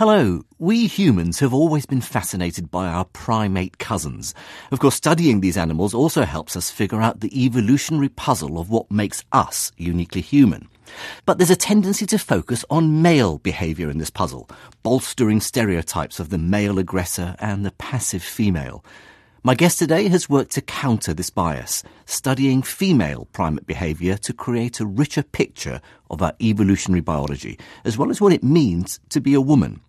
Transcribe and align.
Hello. 0.00 0.40
We 0.58 0.86
humans 0.86 1.40
have 1.40 1.52
always 1.52 1.84
been 1.84 2.00
fascinated 2.00 2.70
by 2.70 2.86
our 2.86 3.04
primate 3.04 3.76
cousins. 3.76 4.32
Of 4.72 4.78
course, 4.80 4.94
studying 4.94 5.40
these 5.40 5.58
animals 5.58 5.92
also 5.92 6.22
helps 6.22 6.56
us 6.56 6.70
figure 6.70 7.02
out 7.02 7.20
the 7.20 7.44
evolutionary 7.44 8.08
puzzle 8.08 8.58
of 8.58 8.70
what 8.70 8.90
makes 8.90 9.22
us 9.32 9.72
uniquely 9.76 10.22
human. 10.22 10.70
But 11.26 11.36
there's 11.36 11.50
a 11.50 11.54
tendency 11.54 12.06
to 12.06 12.18
focus 12.18 12.64
on 12.70 13.02
male 13.02 13.36
behavior 13.36 13.90
in 13.90 13.98
this 13.98 14.08
puzzle, 14.08 14.48
bolstering 14.82 15.42
stereotypes 15.42 16.18
of 16.18 16.30
the 16.30 16.38
male 16.38 16.78
aggressor 16.78 17.36
and 17.38 17.62
the 17.62 17.72
passive 17.72 18.22
female. 18.22 18.82
My 19.42 19.54
guest 19.54 19.78
today 19.78 20.08
has 20.08 20.30
worked 20.30 20.52
to 20.52 20.62
counter 20.62 21.12
this 21.12 21.28
bias, 21.28 21.82
studying 22.06 22.62
female 22.62 23.28
primate 23.34 23.66
behavior 23.66 24.16
to 24.16 24.32
create 24.32 24.80
a 24.80 24.86
richer 24.86 25.22
picture 25.22 25.82
of 26.08 26.22
our 26.22 26.32
evolutionary 26.40 27.02
biology, 27.02 27.58
as 27.84 27.98
well 27.98 28.08
as 28.08 28.18
what 28.18 28.32
it 28.32 28.42
means 28.42 28.98
to 29.10 29.20
be 29.20 29.34
a 29.34 29.42
woman. 29.42 29.82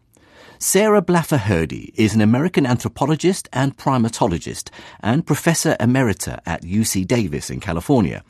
Sarah 0.63 1.01
Blaffer 1.01 1.39
Hrdy 1.39 1.89
is 1.95 2.13
an 2.13 2.21
American 2.21 2.67
anthropologist 2.67 3.49
and 3.51 3.75
primatologist 3.75 4.69
and 4.99 5.25
professor 5.25 5.75
emerita 5.79 6.39
at 6.45 6.61
UC 6.61 7.07
Davis 7.07 7.49
in 7.49 7.59
California. 7.59 8.23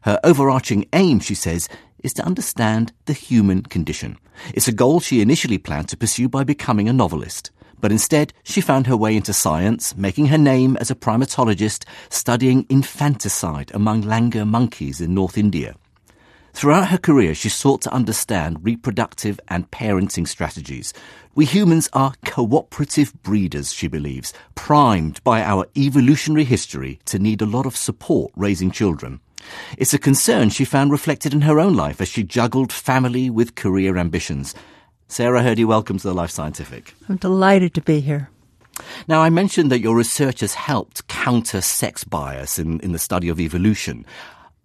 Her 0.00 0.18
overarching 0.24 0.88
aim, 0.94 1.20
she 1.20 1.34
says, 1.34 1.68
is 2.02 2.14
to 2.14 2.24
understand 2.24 2.94
the 3.04 3.12
human 3.12 3.64
condition. 3.64 4.16
It's 4.54 4.66
a 4.66 4.72
goal 4.72 5.00
she 5.00 5.20
initially 5.20 5.58
planned 5.58 5.90
to 5.90 5.96
pursue 5.98 6.26
by 6.26 6.42
becoming 6.42 6.88
a 6.88 6.92
novelist 6.94 7.50
but 7.82 7.92
instead 7.92 8.32
she 8.44 8.62
found 8.62 8.86
her 8.86 8.96
way 8.96 9.14
into 9.14 9.34
science, 9.34 9.94
making 9.94 10.24
her 10.28 10.38
name 10.38 10.74
as 10.78 10.90
a 10.90 10.94
primatologist 10.94 11.84
studying 12.08 12.64
infanticide 12.70 13.70
among 13.74 14.04
langur 14.04 14.48
monkeys 14.48 15.02
in 15.02 15.12
North 15.12 15.36
India. 15.36 15.76
Throughout 16.54 16.88
her 16.88 16.98
career, 16.98 17.34
she 17.34 17.48
sought 17.48 17.82
to 17.82 17.92
understand 17.92 18.64
reproductive 18.64 19.40
and 19.48 19.68
parenting 19.72 20.26
strategies. 20.26 20.94
We 21.34 21.46
humans 21.46 21.88
are 21.92 22.14
cooperative 22.24 23.12
breeders, 23.24 23.72
she 23.72 23.88
believes, 23.88 24.32
primed 24.54 25.22
by 25.24 25.42
our 25.42 25.66
evolutionary 25.76 26.44
history 26.44 27.00
to 27.06 27.18
need 27.18 27.42
a 27.42 27.46
lot 27.46 27.66
of 27.66 27.76
support 27.76 28.30
raising 28.36 28.70
children. 28.70 29.18
It's 29.76 29.94
a 29.94 29.98
concern 29.98 30.48
she 30.50 30.64
found 30.64 30.92
reflected 30.92 31.34
in 31.34 31.40
her 31.40 31.58
own 31.58 31.74
life 31.74 32.00
as 32.00 32.08
she 32.08 32.22
juggled 32.22 32.72
family 32.72 33.28
with 33.28 33.56
career 33.56 33.98
ambitions. 33.98 34.54
Sarah 35.08 35.42
Hrdy, 35.42 35.66
welcome 35.66 35.98
to 35.98 36.06
the 36.06 36.14
Life 36.14 36.30
Scientific. 36.30 36.94
I'm 37.08 37.16
delighted 37.16 37.74
to 37.74 37.80
be 37.80 37.98
here. 37.98 38.30
Now, 39.08 39.22
I 39.22 39.30
mentioned 39.30 39.70
that 39.70 39.80
your 39.80 39.96
research 39.96 40.40
has 40.40 40.54
helped 40.54 41.06
counter 41.08 41.60
sex 41.60 42.04
bias 42.04 42.58
in, 42.58 42.80
in 42.80 42.92
the 42.92 42.98
study 42.98 43.28
of 43.28 43.40
evolution. 43.40 44.06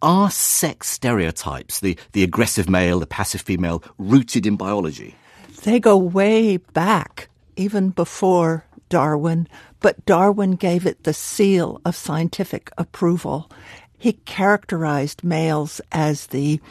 Are 0.02 0.32
sex 0.32 0.88
stereotypes, 0.88 1.82
the, 1.82 1.98
the 2.14 2.24
aggressive 2.24 2.70
male, 2.70 3.00
the 3.00 3.06
passive 3.06 3.42
female, 3.42 3.84
rooted 3.98 4.46
in 4.46 4.56
biology? 4.56 5.16
They 5.64 5.80
go 5.80 5.98
way 5.98 6.58
back, 6.58 7.28
even 7.58 7.90
before 7.90 8.66
Darwin, 8.88 9.48
but 9.82 10.06
Darwin 10.06 10.52
gave 10.52 10.86
it 10.86 11.04
the 11.04 11.14
seal 11.14 11.82
of 11.84 11.98
scientific 11.98 12.72
approval. 12.78 13.52
He 13.98 14.14
characterized 14.14 15.24
males 15.24 15.82
as 15.92 16.28
the 16.28 16.62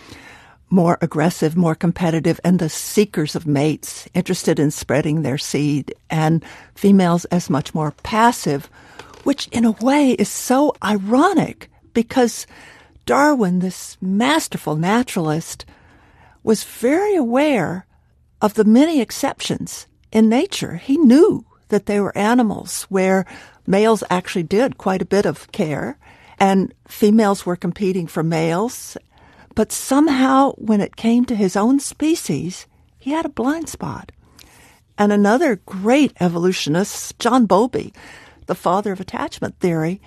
more 0.71 0.97
aggressive, 1.03 1.55
more 1.55 1.75
competitive, 1.75 2.41
and 2.45 2.59
the 2.59 2.71
seekers 2.71 3.35
of 3.35 3.47
mates, 3.47 4.09
interested 4.15 4.59
in 4.59 4.71
spreading 4.71 5.21
their 5.21 5.39
seed, 5.39 5.95
and 6.09 6.43
females 6.75 7.27
as 7.27 7.51
much 7.51 7.75
more 7.75 7.93
passive, 8.03 8.71
which 9.25 9.49
in 9.49 9.67
a 9.67 9.73
way 9.73 10.13
is 10.13 10.29
so 10.29 10.75
ironic 10.83 11.71
because 11.93 12.47
Darwin, 13.09 13.59
this 13.59 13.97
masterful 14.01 14.77
naturalist, 14.77 15.65
was 16.43 16.63
very 16.63 17.17
aware 17.17 17.87
of 18.41 18.55
the 18.55 18.65
many 18.65 19.01
exceptions 19.01 19.87
in 20.13 20.29
nature. 20.29 20.77
He 20.77 20.97
knew 20.97 21.45
that 21.69 21.87
there 21.87 22.03
were 22.03 22.17
animals 22.17 22.85
where 22.85 23.25
males 23.67 24.05
actually 24.11 24.45
did 24.45 24.79
quite 24.79 25.03
a 25.03 25.07
bit 25.07 25.27
of 25.27 25.51
care 25.53 25.99
and 26.39 26.73
females 26.87 27.45
were 27.45 27.57
competing 27.57 28.07
for 28.07 28.23
males 28.23 28.97
but 29.59 29.73
somehow, 29.73 30.53
when 30.53 30.81
it 30.81 30.95
came 30.95 31.25
to 31.25 31.35
his 31.35 31.57
own 31.57 31.81
species, 31.81 32.69
he 32.97 33.11
had 33.11 33.27
a 33.27 33.29
blind 33.29 33.69
spot. 33.69 34.13
And 34.97 35.13
another 35.13 35.57
great 35.67 36.13
evolutionist, 36.21 37.19
John 37.19 37.47
Bowlby, 37.47 37.93
the 38.47 38.55
father 38.55 38.93
of 38.93 39.01
attachment 39.01 39.59
theory, 39.59 40.01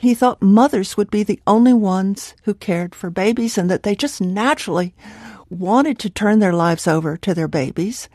he 0.00 0.14
thought 0.14 0.40
mothers 0.40 0.96
would 0.96 1.10
be 1.10 1.22
the 1.22 1.40
only 1.46 1.74
ones 1.74 2.34
who 2.44 2.54
cared 2.54 2.94
for 2.94 3.10
babies 3.10 3.58
and 3.58 3.70
that 3.70 3.82
they 3.82 3.94
just 3.94 4.18
naturally 4.18 4.94
wanted 5.50 5.98
to 5.98 6.08
turn 6.08 6.38
their 6.38 6.54
lives 6.54 6.88
over 6.88 7.18
to 7.18 7.34
their 7.34 7.48
babies. 7.48 8.08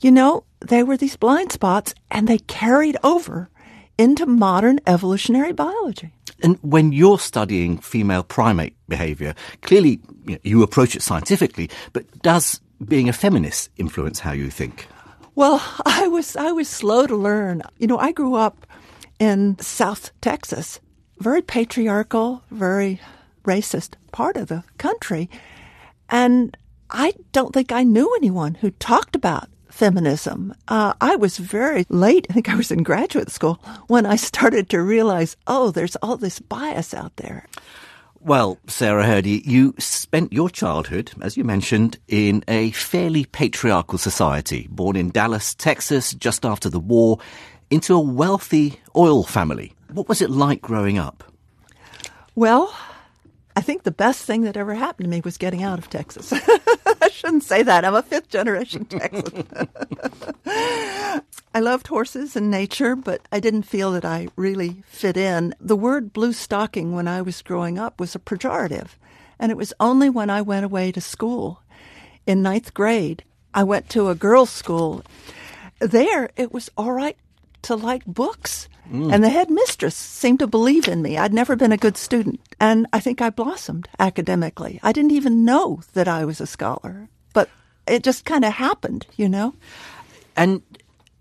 You 0.00 0.10
know, 0.10 0.42
they 0.58 0.82
were 0.82 0.96
these 0.96 1.16
blind 1.16 1.52
spots 1.52 1.94
and 2.10 2.26
they 2.26 2.38
carried 2.38 2.96
over 3.04 3.50
into 3.96 4.26
modern 4.26 4.80
evolutionary 4.84 5.52
biology. 5.52 6.10
And 6.42 6.58
when 6.62 6.90
you're 6.90 7.20
studying 7.20 7.78
female 7.78 8.24
primate 8.24 8.74
behavior, 8.88 9.36
clearly 9.62 10.00
you, 10.24 10.32
know, 10.32 10.38
you 10.42 10.62
approach 10.64 10.96
it 10.96 11.02
scientifically, 11.02 11.70
but 11.92 12.04
does 12.20 12.60
being 12.84 13.08
a 13.08 13.12
feminist 13.12 13.70
influence 13.76 14.18
how 14.18 14.32
you 14.32 14.50
think? 14.50 14.88
Well, 15.36 15.62
I 15.86 16.08
was 16.08 16.34
I 16.34 16.50
was 16.50 16.68
slow 16.68 17.06
to 17.06 17.14
learn. 17.14 17.62
You 17.78 17.86
know, 17.86 17.98
I 17.98 18.10
grew 18.10 18.34
up 18.34 18.66
in 19.20 19.56
South 19.60 20.10
Texas, 20.20 20.80
very 21.18 21.42
patriarchal, 21.42 22.42
very 22.50 23.00
racist 23.44 23.94
part 24.12 24.36
of 24.36 24.48
the 24.48 24.64
country, 24.78 25.28
and 26.08 26.56
I 26.90 27.14
don't 27.32 27.52
think 27.52 27.72
I 27.72 27.82
knew 27.82 28.14
anyone 28.16 28.54
who 28.54 28.70
talked 28.72 29.14
about 29.14 29.48
feminism. 29.68 30.54
Uh, 30.66 30.92
I 31.00 31.16
was 31.16 31.38
very 31.38 31.86
late. 31.88 32.26
I 32.30 32.32
think 32.32 32.48
I 32.48 32.56
was 32.56 32.70
in 32.70 32.82
graduate 32.82 33.30
school 33.30 33.60
when 33.86 34.06
I 34.06 34.16
started 34.16 34.68
to 34.70 34.82
realize, 34.82 35.36
oh, 35.46 35.70
there's 35.70 35.96
all 35.96 36.16
this 36.16 36.40
bias 36.40 36.94
out 36.94 37.14
there. 37.16 37.46
Well, 38.20 38.58
Sarah 38.66 39.04
Hrdy, 39.04 39.46
you 39.46 39.74
spent 39.78 40.32
your 40.32 40.50
childhood, 40.50 41.12
as 41.20 41.36
you 41.36 41.44
mentioned, 41.44 41.98
in 42.08 42.42
a 42.48 42.72
fairly 42.72 43.24
patriarchal 43.26 43.98
society, 43.98 44.66
born 44.70 44.96
in 44.96 45.10
Dallas, 45.10 45.54
Texas, 45.54 46.12
just 46.12 46.44
after 46.44 46.68
the 46.68 46.80
war, 46.80 47.18
into 47.70 47.94
a 47.94 48.00
wealthy 48.00 48.80
oil 48.96 49.22
family. 49.22 49.72
What 49.92 50.08
was 50.08 50.22
it 50.22 50.30
like 50.30 50.60
growing 50.60 50.98
up? 50.98 51.24
Well, 52.34 52.74
I 53.56 53.60
think 53.60 53.82
the 53.82 53.90
best 53.90 54.24
thing 54.24 54.42
that 54.42 54.56
ever 54.56 54.74
happened 54.74 55.06
to 55.06 55.10
me 55.10 55.20
was 55.20 55.38
getting 55.38 55.62
out 55.62 55.78
of 55.78 55.90
Texas. 55.90 56.32
I 57.02 57.08
shouldn't 57.10 57.42
say 57.42 57.62
that. 57.62 57.84
I'm 57.84 57.94
a 57.94 58.02
fifth 58.02 58.28
generation 58.28 58.84
Texan. 58.84 59.46
I 61.54 61.60
loved 61.60 61.88
horses 61.88 62.36
and 62.36 62.50
nature, 62.50 62.94
but 62.94 63.22
I 63.32 63.40
didn't 63.40 63.62
feel 63.62 63.92
that 63.92 64.04
I 64.04 64.28
really 64.36 64.82
fit 64.86 65.16
in. 65.16 65.54
The 65.60 65.76
word 65.76 66.12
blue 66.12 66.32
stocking 66.32 66.92
when 66.92 67.08
I 67.08 67.22
was 67.22 67.42
growing 67.42 67.78
up 67.78 67.98
was 67.98 68.14
a 68.14 68.20
pejorative. 68.20 68.90
And 69.40 69.50
it 69.50 69.56
was 69.56 69.72
only 69.80 70.10
when 70.10 70.30
I 70.30 70.42
went 70.42 70.64
away 70.64 70.92
to 70.92 71.00
school 71.00 71.62
in 72.28 72.42
ninth 72.42 72.74
grade, 72.74 73.24
I 73.54 73.64
went 73.64 73.88
to 73.90 74.10
a 74.10 74.14
girls' 74.14 74.50
school. 74.50 75.02
There, 75.80 76.28
it 76.36 76.52
was 76.52 76.70
all 76.76 76.92
right 76.92 77.16
to 77.62 77.74
like 77.74 78.04
books. 78.04 78.68
Mm. 78.90 79.12
And 79.12 79.22
the 79.22 79.28
headmistress 79.28 79.94
seemed 79.94 80.38
to 80.38 80.46
believe 80.46 80.88
in 80.88 81.02
me. 81.02 81.18
I'd 81.18 81.34
never 81.34 81.56
been 81.56 81.72
a 81.72 81.76
good 81.76 81.96
student. 81.96 82.40
And 82.60 82.86
I 82.92 83.00
think 83.00 83.20
I 83.20 83.30
blossomed 83.30 83.88
academically. 83.98 84.80
I 84.82 84.92
didn't 84.92 85.12
even 85.12 85.44
know 85.44 85.80
that 85.92 86.08
I 86.08 86.24
was 86.24 86.40
a 86.40 86.46
scholar, 86.46 87.08
but 87.32 87.48
it 87.86 88.02
just 88.02 88.24
kind 88.24 88.44
of 88.44 88.54
happened, 88.54 89.06
you 89.16 89.28
know? 89.28 89.54
And 90.36 90.62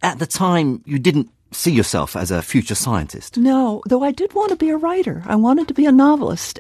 at 0.02 0.20
the 0.20 0.26
time, 0.26 0.82
you 0.86 1.00
didn't 1.00 1.30
see 1.52 1.72
yourself 1.72 2.16
as 2.16 2.32
a 2.32 2.42
future 2.42 2.76
scientist? 2.76 3.38
No, 3.38 3.82
though 3.88 4.04
I 4.04 4.12
did 4.12 4.34
want 4.34 4.50
to 4.50 4.56
be 4.56 4.70
a 4.70 4.78
writer. 4.78 5.24
I 5.26 5.36
wanted 5.36 5.68
to 5.70 5.74
be 5.74 5.86
a 5.86 5.92
novelist. 5.92 6.60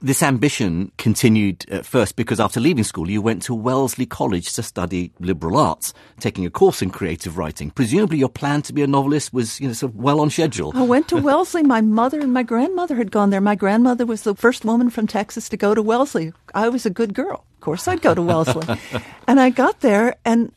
This 0.00 0.22
ambition 0.22 0.92
continued 0.96 1.68
at 1.72 1.84
first 1.84 2.14
because 2.14 2.38
after 2.38 2.60
leaving 2.60 2.84
school, 2.84 3.10
you 3.10 3.20
went 3.20 3.42
to 3.42 3.54
Wellesley 3.54 4.06
College 4.06 4.52
to 4.52 4.62
study 4.62 5.10
liberal 5.18 5.56
arts, 5.56 5.92
taking 6.20 6.46
a 6.46 6.50
course 6.50 6.82
in 6.82 6.90
creative 6.90 7.36
writing. 7.36 7.70
Presumably, 7.70 8.18
your 8.18 8.28
plan 8.28 8.62
to 8.62 8.72
be 8.72 8.84
a 8.84 8.86
novelist 8.86 9.32
was, 9.32 9.60
you 9.60 9.66
know, 9.66 9.72
sort 9.72 9.92
of 9.92 9.98
well 9.98 10.20
on 10.20 10.30
schedule. 10.30 10.70
I 10.76 10.82
went 10.82 11.08
to 11.08 11.16
Wellesley. 11.20 11.64
My 11.64 11.80
mother 11.80 12.20
and 12.20 12.32
my 12.32 12.44
grandmother 12.44 12.94
had 12.94 13.10
gone 13.10 13.30
there. 13.30 13.40
My 13.40 13.56
grandmother 13.56 14.06
was 14.06 14.22
the 14.22 14.36
first 14.36 14.64
woman 14.64 14.88
from 14.88 15.08
Texas 15.08 15.48
to 15.48 15.56
go 15.56 15.74
to 15.74 15.82
Wellesley. 15.82 16.32
I 16.54 16.68
was 16.68 16.86
a 16.86 16.90
good 16.90 17.12
girl. 17.12 17.44
Of 17.54 17.60
course, 17.60 17.88
I'd 17.88 18.00
go 18.00 18.14
to 18.14 18.22
Wellesley. 18.22 18.78
and 19.26 19.40
I 19.40 19.50
got 19.50 19.80
there, 19.80 20.14
and 20.24 20.52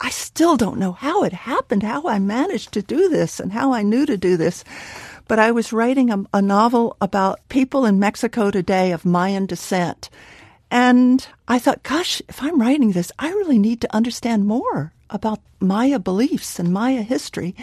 I 0.00 0.10
still 0.10 0.56
don't 0.56 0.78
know 0.78 0.92
how 0.92 1.22
it 1.22 1.32
happened, 1.32 1.84
how 1.84 2.08
I 2.08 2.18
managed 2.18 2.72
to 2.72 2.82
do 2.82 3.08
this, 3.08 3.38
and 3.38 3.52
how 3.52 3.72
I 3.72 3.82
knew 3.82 4.04
to 4.06 4.16
do 4.16 4.36
this 4.36 4.64
but 5.30 5.38
I 5.38 5.52
was 5.52 5.72
writing 5.72 6.10
a, 6.10 6.24
a 6.34 6.42
novel 6.42 6.96
about 7.00 7.48
people 7.48 7.86
in 7.86 8.00
Mexico 8.00 8.50
today 8.50 8.90
of 8.90 9.04
Mayan 9.04 9.46
descent. 9.46 10.10
And 10.72 11.24
I 11.46 11.60
thought, 11.60 11.84
gosh, 11.84 12.20
if 12.28 12.42
I'm 12.42 12.60
writing 12.60 12.90
this, 12.90 13.12
I 13.16 13.28
really 13.28 13.60
need 13.60 13.80
to 13.82 13.94
understand 13.94 14.44
more 14.44 14.92
about 15.08 15.38
Maya 15.60 16.00
beliefs 16.00 16.58
and 16.58 16.72
Maya 16.72 17.02
history. 17.02 17.54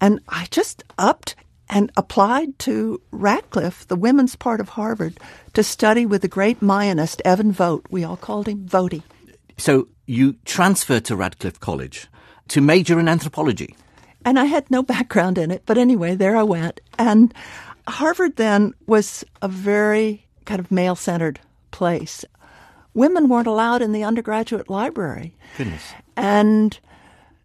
And 0.00 0.18
I 0.28 0.48
just 0.50 0.82
upped 0.98 1.36
and 1.68 1.92
applied 1.96 2.58
to 2.66 3.00
Radcliffe, 3.12 3.86
the 3.86 3.94
women's 3.94 4.34
part 4.34 4.58
of 4.58 4.70
Harvard, 4.70 5.20
to 5.52 5.62
study 5.62 6.04
with 6.04 6.22
the 6.22 6.26
great 6.26 6.58
Mayanist 6.58 7.20
Evon 7.24 7.52
Vogt. 7.52 7.92
We 7.92 8.02
all 8.02 8.16
called 8.16 8.48
him 8.48 8.66
Voty. 8.66 9.04
So 9.56 9.86
you 10.06 10.32
transferred 10.44 11.04
to 11.04 11.14
Radcliffe 11.14 11.60
College 11.60 12.08
to 12.48 12.60
major 12.60 12.98
in 12.98 13.06
anthropology. 13.06 13.76
And 14.28 14.38
I 14.38 14.44
had 14.44 14.70
no 14.70 14.82
background 14.82 15.38
in 15.38 15.50
it, 15.50 15.62
but 15.64 15.78
anyway, 15.78 16.14
there 16.14 16.36
I 16.36 16.42
went. 16.42 16.82
And 16.98 17.32
Harvard 17.88 18.36
then 18.36 18.74
was 18.86 19.24
a 19.40 19.48
very 19.48 20.26
kind 20.44 20.60
of 20.60 20.70
male 20.70 20.96
centered 20.96 21.40
place. 21.70 22.26
Women 22.92 23.30
weren't 23.30 23.46
allowed 23.46 23.80
in 23.80 23.92
the 23.92 24.04
undergraduate 24.04 24.68
library. 24.68 25.34
Goodness. 25.56 25.94
And 26.14 26.78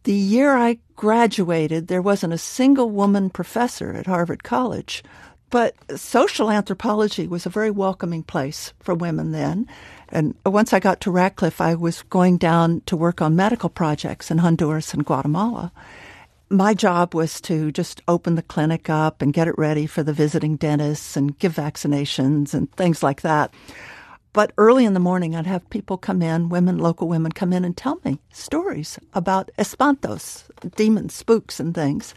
the 0.03 0.11
year 0.11 0.57
I 0.57 0.79
graduated, 0.97 1.87
there 1.87 2.01
wasn't 2.01 2.33
a 2.33 2.37
single 2.37 2.89
woman 2.89 3.29
professor 3.29 3.93
at 3.93 4.05
Harvard 4.05 4.43
College. 4.43 5.05
But 5.51 5.75
social 5.95 6.51
anthropology 6.51 7.27
was 7.27 7.45
a 7.45 7.49
very 7.49 7.71
welcoming 7.71 8.23
place 8.23 8.73
for 8.81 8.93
women 8.93 9.31
then. 9.31 9.69
And 10.09 10.35
once 10.45 10.73
I 10.73 10.81
got 10.81 10.99
to 11.01 11.11
Radcliffe, 11.11 11.61
I 11.61 11.75
was 11.75 12.01
going 12.09 12.39
down 12.39 12.81
to 12.87 12.97
work 12.97 13.21
on 13.21 13.37
medical 13.37 13.69
projects 13.69 14.29
in 14.29 14.39
Honduras 14.39 14.93
and 14.93 15.05
Guatemala. 15.05 15.71
My 16.53 16.75
job 16.75 17.15
was 17.15 17.41
to 17.41 17.71
just 17.71 18.03
open 18.07 18.35
the 18.35 18.43
clinic 18.43 18.87
up 18.87 19.23
and 19.23 19.33
get 19.33 19.47
it 19.47 19.57
ready 19.57 19.87
for 19.87 20.03
the 20.03 20.13
visiting 20.13 20.55
dentists 20.55 21.17
and 21.17 21.35
give 21.39 21.55
vaccinations 21.55 22.53
and 22.53 22.71
things 22.73 23.01
like 23.01 23.21
that. 23.21 23.51
But 24.33 24.53
early 24.59 24.85
in 24.85 24.93
the 24.93 24.99
morning, 24.99 25.35
I'd 25.35 25.47
have 25.47 25.67
people 25.71 25.97
come 25.97 26.21
in, 26.21 26.49
women, 26.49 26.77
local 26.77 27.07
women 27.07 27.31
come 27.31 27.53
in 27.53 27.65
and 27.65 27.75
tell 27.75 27.99
me 28.05 28.19
stories 28.31 28.99
about 29.15 29.49
espantos, 29.57 30.43
demons, 30.75 31.15
spooks, 31.15 31.59
and 31.59 31.73
things. 31.73 32.13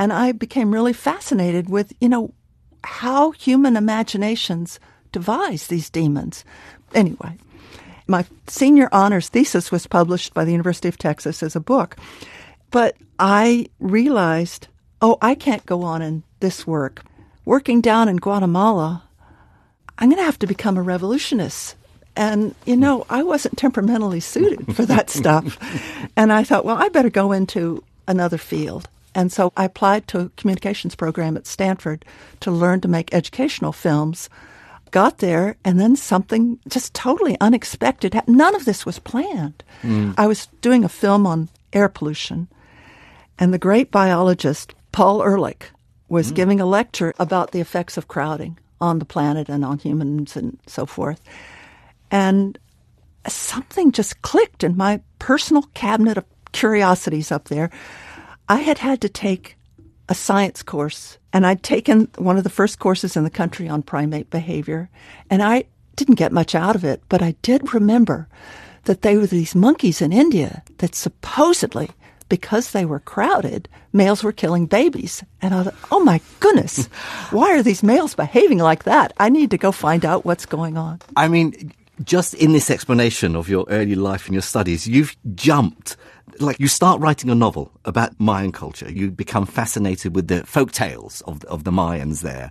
And 0.00 0.12
I 0.12 0.32
became 0.32 0.74
really 0.74 0.92
fascinated 0.92 1.70
with, 1.70 1.92
you 2.00 2.08
know, 2.08 2.34
how 2.82 3.30
human 3.30 3.76
imaginations 3.76 4.80
devise 5.12 5.68
these 5.68 5.90
demons. 5.90 6.44
Anyway, 6.92 7.38
my 8.08 8.24
senior 8.48 8.88
honors 8.90 9.28
thesis 9.28 9.70
was 9.70 9.86
published 9.86 10.34
by 10.34 10.44
the 10.44 10.50
University 10.50 10.88
of 10.88 10.98
Texas 10.98 11.40
as 11.40 11.54
a 11.54 11.60
book. 11.60 11.96
But 12.70 12.96
I 13.18 13.66
realized, 13.78 14.68
oh, 15.00 15.18
I 15.20 15.34
can't 15.34 15.64
go 15.66 15.82
on 15.82 16.02
in 16.02 16.22
this 16.40 16.66
work. 16.66 17.02
Working 17.44 17.80
down 17.80 18.08
in 18.08 18.16
Guatemala, 18.16 19.02
I'm 19.98 20.08
going 20.08 20.18
to 20.18 20.24
have 20.24 20.38
to 20.40 20.46
become 20.46 20.76
a 20.76 20.82
revolutionist. 20.82 21.76
And, 22.16 22.54
you 22.64 22.76
know, 22.76 23.06
I 23.08 23.22
wasn't 23.22 23.56
temperamentally 23.56 24.20
suited 24.20 24.74
for 24.74 24.84
that 24.86 25.10
stuff. 25.20 25.58
And 26.16 26.32
I 26.32 26.44
thought, 26.44 26.64
well, 26.64 26.76
I 26.76 26.88
better 26.88 27.10
go 27.10 27.32
into 27.32 27.82
another 28.06 28.38
field. 28.38 28.88
And 29.14 29.32
so 29.32 29.52
I 29.56 29.64
applied 29.64 30.06
to 30.08 30.20
a 30.20 30.28
communications 30.30 30.94
program 30.94 31.36
at 31.36 31.46
Stanford 31.46 32.04
to 32.40 32.50
learn 32.50 32.80
to 32.82 32.88
make 32.88 33.12
educational 33.12 33.72
films. 33.72 34.28
Got 34.90 35.18
there, 35.18 35.56
and 35.64 35.78
then 35.80 35.94
something 35.94 36.58
just 36.68 36.94
totally 36.94 37.36
unexpected. 37.40 38.14
Happened. 38.14 38.36
None 38.36 38.56
of 38.56 38.64
this 38.64 38.84
was 38.84 38.98
planned. 38.98 39.62
Mm. 39.82 40.14
I 40.18 40.26
was 40.26 40.48
doing 40.62 40.84
a 40.84 40.88
film 40.88 41.26
on 41.26 41.48
air 41.72 41.88
pollution, 41.88 42.48
and 43.40 43.52
the 43.52 43.58
great 43.58 43.90
biologist 43.90 44.74
Paul 44.92 45.22
Ehrlich 45.22 45.70
was 46.08 46.30
mm. 46.30 46.36
giving 46.36 46.60
a 46.60 46.66
lecture 46.66 47.14
about 47.18 47.52
the 47.52 47.60
effects 47.60 47.96
of 47.96 48.06
crowding 48.06 48.58
on 48.80 48.98
the 48.98 49.04
planet 49.04 49.48
and 49.48 49.64
on 49.64 49.78
humans 49.78 50.36
and 50.36 50.58
so 50.66 50.86
forth. 50.86 51.20
And 52.10 52.58
something 53.26 53.92
just 53.92 54.22
clicked 54.22 54.62
in 54.62 54.76
my 54.76 55.00
personal 55.18 55.62
cabinet 55.74 56.18
of 56.18 56.24
curiosities 56.52 57.32
up 57.32 57.48
there. 57.48 57.70
I 58.48 58.56
had 58.56 58.78
had 58.78 59.00
to 59.02 59.08
take 59.08 59.56
a 60.08 60.14
science 60.14 60.62
course, 60.62 61.18
and 61.32 61.46
I'd 61.46 61.62
taken 61.62 62.08
one 62.18 62.36
of 62.36 62.44
the 62.44 62.50
first 62.50 62.78
courses 62.78 63.16
in 63.16 63.24
the 63.24 63.30
country 63.30 63.68
on 63.68 63.82
primate 63.82 64.28
behavior, 64.28 64.90
and 65.30 65.42
I 65.42 65.64
didn't 65.94 66.16
get 66.16 66.32
much 66.32 66.54
out 66.54 66.74
of 66.74 66.84
it, 66.84 67.02
but 67.08 67.22
I 67.22 67.36
did 67.42 67.72
remember 67.72 68.28
that 68.84 69.02
they 69.02 69.16
were 69.16 69.26
these 69.26 69.54
monkeys 69.54 70.02
in 70.02 70.12
India 70.12 70.64
that 70.78 70.94
supposedly 70.94 71.90
because 72.30 72.70
they 72.70 72.86
were 72.86 73.00
crowded, 73.00 73.68
males 73.92 74.24
were 74.24 74.32
killing 74.32 74.64
babies. 74.64 75.22
And 75.42 75.52
I 75.52 75.64
thought, 75.64 75.74
oh 75.90 76.00
my 76.00 76.22
goodness, 76.40 76.86
why 77.30 77.50
are 77.50 77.62
these 77.62 77.82
males 77.82 78.14
behaving 78.14 78.58
like 78.58 78.84
that? 78.84 79.12
I 79.18 79.28
need 79.28 79.50
to 79.50 79.58
go 79.58 79.70
find 79.72 80.06
out 80.06 80.24
what's 80.24 80.46
going 80.46 80.78
on. 80.78 81.00
I 81.16 81.28
mean, 81.28 81.72
just 82.02 82.32
in 82.32 82.52
this 82.52 82.70
explanation 82.70 83.36
of 83.36 83.50
your 83.50 83.66
early 83.68 83.94
life 83.94 84.24
and 84.24 84.34
your 84.34 84.42
studies, 84.42 84.86
you've 84.86 85.14
jumped. 85.34 85.98
Like 86.38 86.58
you 86.58 86.68
start 86.68 87.00
writing 87.02 87.28
a 87.28 87.34
novel 87.34 87.70
about 87.84 88.18
Mayan 88.18 88.52
culture, 88.52 88.90
you 88.90 89.10
become 89.10 89.44
fascinated 89.44 90.14
with 90.14 90.28
the 90.28 90.46
folk 90.46 90.72
tales 90.72 91.20
of, 91.26 91.44
of 91.44 91.64
the 91.64 91.70
Mayans 91.70 92.22
there. 92.22 92.50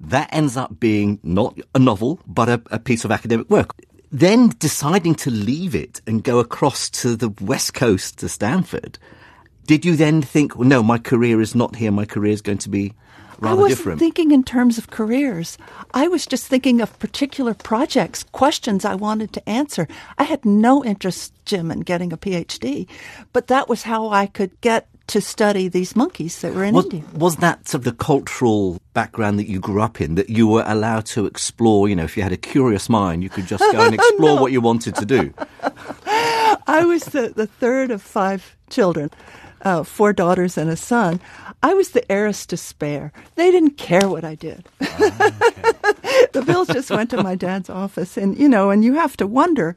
That 0.00 0.28
ends 0.32 0.56
up 0.56 0.78
being 0.80 1.18
not 1.22 1.56
a 1.74 1.78
novel, 1.78 2.20
but 2.26 2.48
a, 2.50 2.60
a 2.72 2.78
piece 2.78 3.06
of 3.06 3.10
academic 3.12 3.48
work 3.48 3.74
then 4.12 4.50
deciding 4.58 5.14
to 5.16 5.30
leave 5.30 5.74
it 5.74 6.02
and 6.06 6.22
go 6.22 6.38
across 6.38 6.90
to 6.90 7.16
the 7.16 7.30
west 7.40 7.72
coast 7.72 8.18
to 8.18 8.28
Stanford, 8.28 8.98
did 9.66 9.84
you 9.84 9.96
then 9.96 10.20
think, 10.20 10.56
well, 10.56 10.68
no, 10.68 10.82
my 10.82 10.98
career 10.98 11.40
is 11.40 11.54
not 11.54 11.76
here, 11.76 11.90
my 11.90 12.04
career 12.04 12.32
is 12.32 12.42
going 12.42 12.58
to 12.58 12.68
be 12.68 12.92
rather 13.38 13.38
different? 13.38 13.42
I 13.42 13.54
wasn't 13.54 13.78
different? 13.78 13.98
thinking 14.00 14.30
in 14.32 14.44
terms 14.44 14.76
of 14.76 14.90
careers. 14.90 15.56
I 15.94 16.08
was 16.08 16.26
just 16.26 16.46
thinking 16.46 16.82
of 16.82 16.98
particular 16.98 17.54
projects, 17.54 18.22
questions 18.32 18.84
I 18.84 18.94
wanted 18.96 19.32
to 19.32 19.48
answer. 19.48 19.88
I 20.18 20.24
had 20.24 20.44
no 20.44 20.84
interest, 20.84 21.32
Jim, 21.46 21.70
in 21.70 21.80
getting 21.80 22.12
a 22.12 22.18
PhD, 22.18 22.86
but 23.32 23.46
that 23.46 23.68
was 23.68 23.84
how 23.84 24.10
I 24.10 24.26
could 24.26 24.60
get 24.60 24.88
to 25.12 25.20
study 25.20 25.68
these 25.68 25.94
monkeys 25.94 26.40
that 26.40 26.54
were 26.54 26.64
in 26.64 26.74
was, 26.74 26.86
India. 26.86 27.04
Was 27.12 27.36
that 27.36 27.68
sort 27.68 27.80
of 27.80 27.84
the 27.84 27.92
cultural 27.92 28.80
background 28.94 29.38
that 29.38 29.46
you 29.46 29.60
grew 29.60 29.82
up 29.82 30.00
in 30.00 30.14
that 30.14 30.30
you 30.30 30.48
were 30.48 30.64
allowed 30.66 31.04
to 31.06 31.26
explore? 31.26 31.86
You 31.86 31.96
know, 31.96 32.04
if 32.04 32.16
you 32.16 32.22
had 32.22 32.32
a 32.32 32.38
curious 32.38 32.88
mind, 32.88 33.22
you 33.22 33.28
could 33.28 33.46
just 33.46 33.62
go 33.72 33.82
and 33.82 33.94
explore 34.00 34.36
no. 34.36 34.40
what 34.40 34.52
you 34.52 34.62
wanted 34.62 34.94
to 34.96 35.04
do. 35.04 35.34
I 36.66 36.84
was 36.86 37.04
the, 37.04 37.28
the 37.28 37.46
third 37.46 37.90
of 37.90 38.00
five 38.00 38.56
children. 38.70 39.10
Uh, 39.60 39.84
four 39.84 40.14
daughters 40.14 40.56
and 40.56 40.70
a 40.70 40.76
son, 40.76 41.20
I 41.62 41.74
was 41.74 41.90
the 41.90 42.10
heiress 42.10 42.46
to 42.46 42.56
spare. 42.56 43.12
They 43.36 43.50
didn't 43.50 43.76
care 43.76 44.08
what 44.08 44.24
I 44.24 44.34
did. 44.34 44.66
Oh, 44.80 44.96
okay. 45.92 46.26
the 46.32 46.42
bills 46.42 46.68
just 46.68 46.90
went 46.90 47.10
to 47.10 47.22
my 47.22 47.36
dad's 47.36 47.68
office. 47.70 48.16
And, 48.16 48.36
you 48.36 48.48
know, 48.48 48.70
and 48.70 48.82
you 48.82 48.94
have 48.94 49.16
to 49.18 49.26
wonder 49.26 49.76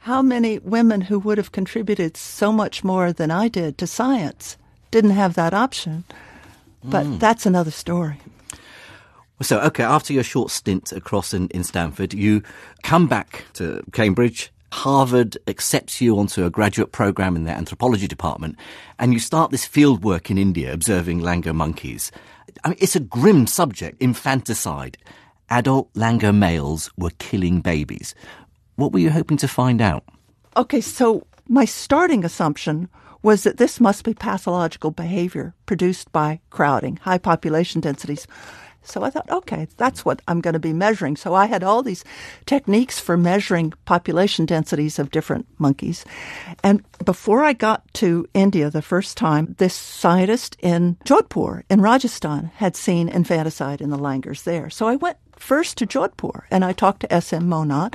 how 0.00 0.22
many 0.22 0.58
women 0.58 1.02
who 1.02 1.20
would 1.20 1.38
have 1.38 1.52
contributed 1.52 2.16
so 2.16 2.52
much 2.52 2.82
more 2.82 3.12
than 3.12 3.30
I 3.30 3.46
did 3.46 3.78
to 3.78 3.86
science 3.86 4.58
didn't 4.92 5.10
have 5.10 5.34
that 5.34 5.52
option. 5.52 6.04
But 6.84 7.06
mm. 7.06 7.18
that's 7.18 7.46
another 7.46 7.72
story. 7.72 8.18
So, 9.40 9.58
okay, 9.60 9.82
after 9.82 10.12
your 10.12 10.22
short 10.22 10.50
stint 10.50 10.92
across 10.92 11.34
in, 11.34 11.48
in 11.48 11.64
Stanford, 11.64 12.14
you 12.14 12.42
come 12.84 13.08
back 13.08 13.44
to 13.54 13.82
Cambridge. 13.92 14.52
Harvard 14.72 15.36
accepts 15.48 16.00
you 16.00 16.18
onto 16.18 16.44
a 16.44 16.50
graduate 16.50 16.92
program 16.92 17.36
in 17.36 17.44
their 17.44 17.56
anthropology 17.56 18.06
department, 18.06 18.56
and 18.98 19.12
you 19.12 19.18
start 19.18 19.50
this 19.50 19.66
field 19.66 20.02
work 20.02 20.30
in 20.30 20.38
India 20.38 20.72
observing 20.72 21.20
langur 21.20 21.54
monkeys. 21.54 22.10
I 22.64 22.68
mean, 22.68 22.78
it's 22.80 22.96
a 22.96 23.00
grim 23.00 23.46
subject, 23.46 24.00
infanticide. 24.00 24.96
Adult 25.50 25.92
langur 25.92 26.34
males 26.34 26.90
were 26.96 27.10
killing 27.18 27.60
babies. 27.60 28.14
What 28.76 28.92
were 28.92 29.00
you 29.00 29.10
hoping 29.10 29.36
to 29.38 29.48
find 29.48 29.82
out? 29.82 30.04
Okay, 30.56 30.80
so 30.80 31.26
my 31.48 31.66
starting 31.66 32.24
assumption 32.24 32.88
was 33.22 33.44
that 33.44 33.56
this 33.56 33.80
must 33.80 34.04
be 34.04 34.14
pathological 34.14 34.90
behavior 34.90 35.54
produced 35.66 36.10
by 36.12 36.40
crowding, 36.50 36.96
high 36.96 37.18
population 37.18 37.80
densities. 37.80 38.26
So 38.84 39.02
I 39.04 39.10
thought, 39.10 39.30
okay, 39.30 39.68
that's 39.76 40.04
what 40.04 40.20
I'm 40.26 40.40
going 40.40 40.54
to 40.54 40.58
be 40.58 40.72
measuring. 40.72 41.16
So 41.16 41.34
I 41.34 41.46
had 41.46 41.62
all 41.62 41.82
these 41.82 42.04
techniques 42.46 42.98
for 42.98 43.16
measuring 43.16 43.72
population 43.84 44.44
densities 44.44 44.98
of 44.98 45.10
different 45.10 45.46
monkeys. 45.58 46.04
And 46.64 46.84
before 47.04 47.44
I 47.44 47.52
got 47.52 47.82
to 47.94 48.26
India 48.34 48.70
the 48.70 48.82
first 48.82 49.16
time, 49.16 49.54
this 49.58 49.74
scientist 49.74 50.56
in 50.60 50.96
Jodhpur 51.04 51.62
in 51.70 51.80
Rajasthan 51.80 52.50
had 52.56 52.76
seen 52.76 53.08
infanticide 53.08 53.80
in 53.80 53.90
the 53.90 53.98
langurs 53.98 54.42
there. 54.42 54.68
So 54.68 54.88
I 54.88 54.96
went 54.96 55.18
first 55.36 55.78
to 55.78 55.86
Jodhpur 55.86 56.42
and 56.50 56.64
I 56.64 56.72
talked 56.72 57.00
to 57.00 57.12
S.M. 57.12 57.48
Mohnot. 57.48 57.94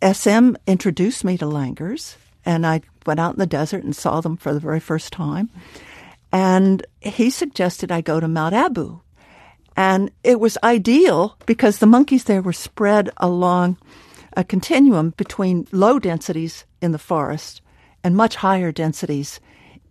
S.M. 0.00 0.56
introduced 0.66 1.24
me 1.24 1.36
to 1.38 1.46
langurs 1.46 2.16
and 2.44 2.66
I 2.66 2.82
went 3.06 3.20
out 3.20 3.34
in 3.34 3.38
the 3.38 3.46
desert 3.46 3.84
and 3.84 3.94
saw 3.94 4.20
them 4.20 4.36
for 4.36 4.52
the 4.52 4.60
very 4.60 4.80
first 4.80 5.12
time. 5.12 5.50
And 6.32 6.84
he 7.00 7.30
suggested 7.30 7.92
I 7.92 8.00
go 8.00 8.20
to 8.20 8.28
Mount 8.28 8.54
Abu. 8.54 9.00
And 9.76 10.10
it 10.22 10.40
was 10.40 10.58
ideal 10.62 11.36
because 11.46 11.78
the 11.78 11.86
monkeys 11.86 12.24
there 12.24 12.42
were 12.42 12.52
spread 12.52 13.10
along 13.18 13.78
a 14.36 14.44
continuum 14.44 15.10
between 15.16 15.66
low 15.72 15.98
densities 15.98 16.64
in 16.80 16.92
the 16.92 16.98
forest 16.98 17.62
and 18.04 18.16
much 18.16 18.36
higher 18.36 18.72
densities 18.72 19.40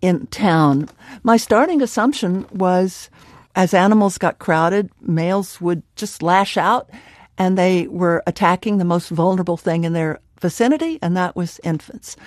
in 0.02 0.28
town. 0.28 0.90
My 1.24 1.38
starting 1.38 1.82
assumption 1.82 2.46
was 2.52 3.10
as 3.56 3.74
animals 3.74 4.18
got 4.18 4.40
crowded, 4.40 4.90
males 5.02 5.60
would 5.62 5.84
just 5.96 6.24
lash 6.24 6.58
out 6.58 6.90
and 7.38 7.58
they 7.58 7.88
were 7.88 8.24
attacking 8.28 8.78
the 8.78 8.86
most 8.86 9.10
vulnerable 9.10 9.58
thing 9.58 9.84
in 9.84 9.94
their 9.94 10.20
vicinity, 10.42 11.00
and 11.02 11.16
that 11.16 11.36
was 11.36 11.60
infants. 11.64 12.18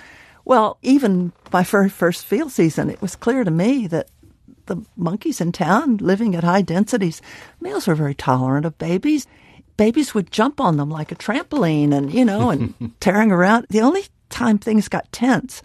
Well, 0.45 0.77
even 0.81 1.33
my 1.51 1.63
very 1.63 1.89
first 1.89 2.25
field 2.25 2.51
season, 2.51 2.89
it 2.89 3.01
was 3.01 3.15
clear 3.15 3.43
to 3.43 3.51
me 3.51 3.87
that 3.87 4.09
the 4.67 4.83
monkeys 4.95 5.41
in 5.41 5.51
town 5.51 5.97
living 5.97 6.35
at 6.35 6.43
high 6.43 6.61
densities, 6.61 7.21
males 7.59 7.87
were 7.87 7.95
very 7.95 8.15
tolerant 8.15 8.65
of 8.65 8.77
babies. 8.77 9.27
Babies 9.77 10.13
would 10.13 10.31
jump 10.31 10.59
on 10.59 10.77
them 10.77 10.89
like 10.89 11.11
a 11.11 11.15
trampoline 11.15 11.93
and, 11.93 12.13
you 12.13 12.25
know, 12.25 12.49
and 12.49 12.93
tearing 12.99 13.31
around. 13.31 13.65
The 13.69 13.81
only 13.81 14.03
time 14.29 14.57
things 14.57 14.87
got 14.87 15.11
tense, 15.11 15.61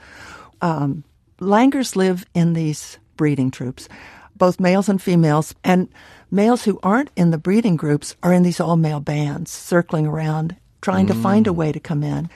um, 0.60 1.04
langurs 1.40 1.96
live 1.96 2.26
in 2.34 2.52
these 2.52 2.98
breeding 3.16 3.50
troops, 3.50 3.88
both 4.36 4.60
males 4.60 4.88
and 4.88 5.00
females, 5.00 5.54
and 5.64 5.88
males 6.30 6.64
who 6.64 6.80
aren't 6.82 7.10
in 7.16 7.30
the 7.30 7.38
breeding 7.38 7.76
groups 7.76 8.16
are 8.22 8.32
in 8.32 8.42
these 8.42 8.60
all 8.60 8.76
male 8.76 9.00
bands 9.00 9.50
circling 9.50 10.06
around, 10.06 10.56
trying 10.80 11.06
mm. 11.06 11.14
to 11.14 11.22
find 11.22 11.46
a 11.46 11.52
way 11.52 11.72
to 11.72 11.80
come 11.80 12.02
in. 12.02 12.28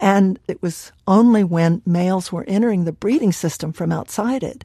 And 0.00 0.40
it 0.48 0.60
was 0.60 0.90
only 1.06 1.44
when 1.44 1.80
males 1.86 2.32
were 2.32 2.44
entering 2.48 2.84
the 2.84 2.92
breeding 2.92 3.30
system 3.30 3.72
from 3.72 3.92
outside 3.92 4.42
it 4.42 4.64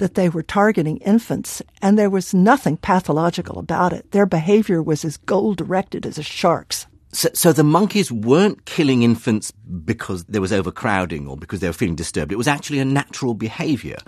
that 0.00 0.14
they 0.14 0.30
were 0.30 0.42
targeting 0.42 0.96
infants, 0.98 1.62
and 1.82 1.98
there 1.98 2.08
was 2.08 2.32
nothing 2.32 2.78
pathological 2.78 3.58
about 3.58 3.92
it. 3.92 4.10
Their 4.10 4.24
behavior 4.24 4.82
was 4.82 5.04
as 5.04 5.18
goal 5.18 5.54
directed 5.54 6.06
as 6.06 6.16
a 6.16 6.22
shark's. 6.22 6.86
So, 7.12 7.28
so, 7.34 7.52
the 7.52 7.64
monkeys 7.64 8.10
weren't 8.10 8.64
killing 8.64 9.02
infants 9.02 9.50
because 9.84 10.24
there 10.24 10.40
was 10.40 10.52
overcrowding 10.52 11.26
or 11.26 11.36
because 11.36 11.60
they 11.60 11.66
were 11.66 11.74
feeling 11.74 11.96
disturbed. 11.96 12.32
It 12.32 12.36
was 12.36 12.48
actually 12.48 12.78
a 12.78 12.84
natural 12.84 13.34
behavior. 13.34 13.98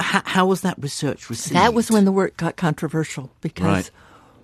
H- 0.00 0.22
how 0.24 0.46
was 0.46 0.62
that 0.62 0.74
research 0.78 1.30
received? 1.30 1.56
That 1.56 1.74
was 1.74 1.90
when 1.90 2.04
the 2.04 2.12
work 2.12 2.36
got 2.36 2.56
controversial 2.56 3.30
because 3.40 3.64
right. 3.64 3.90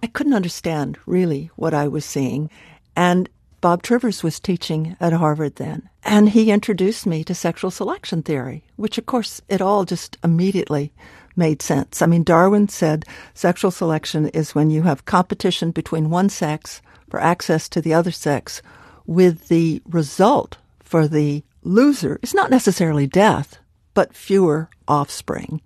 I 0.05 0.07
couldn't 0.07 0.35
understand 0.35 0.99
really 1.05 1.51
what 1.57 1.75
I 1.75 1.89
was 1.89 2.05
seeing. 2.05 2.49
And 2.95 3.29
Bob 3.61 3.83
Trivers 3.83 4.23
was 4.23 4.41
teaching 4.41 4.97
at 5.01 5.13
Harvard 5.13 5.57
then, 5.57 5.89
and 6.03 6.31
he 6.31 6.51
introduced 6.51 7.05
me 7.05 7.23
to 7.25 7.35
sexual 7.35 7.71
selection 7.71 8.23
theory, 8.23 8.65
which 8.77 8.97
of 8.97 9.05
course 9.05 9.43
it 9.51 9.61
all 9.61 9.85
just 9.85 10.17
immediately 10.25 10.93
made 11.37 11.61
sense. 11.61 12.01
I 12.01 12.07
mean, 12.07 12.25
Darwin 12.25 12.69
said 12.69 13.05
sexual 13.35 13.71
selection 13.71 14.29
is 14.29 14.55
when 14.55 14.71
you 14.71 14.83
have 14.83 15.05
competition 15.05 15.73
between 15.73 16.09
one 16.09 16.31
sex 16.31 16.81
for 17.11 17.21
access 17.21 17.69
to 17.69 17.83
the 17.83 17.93
other 17.93 18.11
sex, 18.11 18.63
with 19.07 19.49
the 19.49 19.83
result 19.87 20.57
for 20.83 21.07
the 21.07 21.43
loser 21.63 22.19
is 22.23 22.33
not 22.33 22.51
necessarily 22.51 23.07
death, 23.07 23.59
but 23.93 24.15
fewer 24.15 24.71
offspring. 24.89 25.61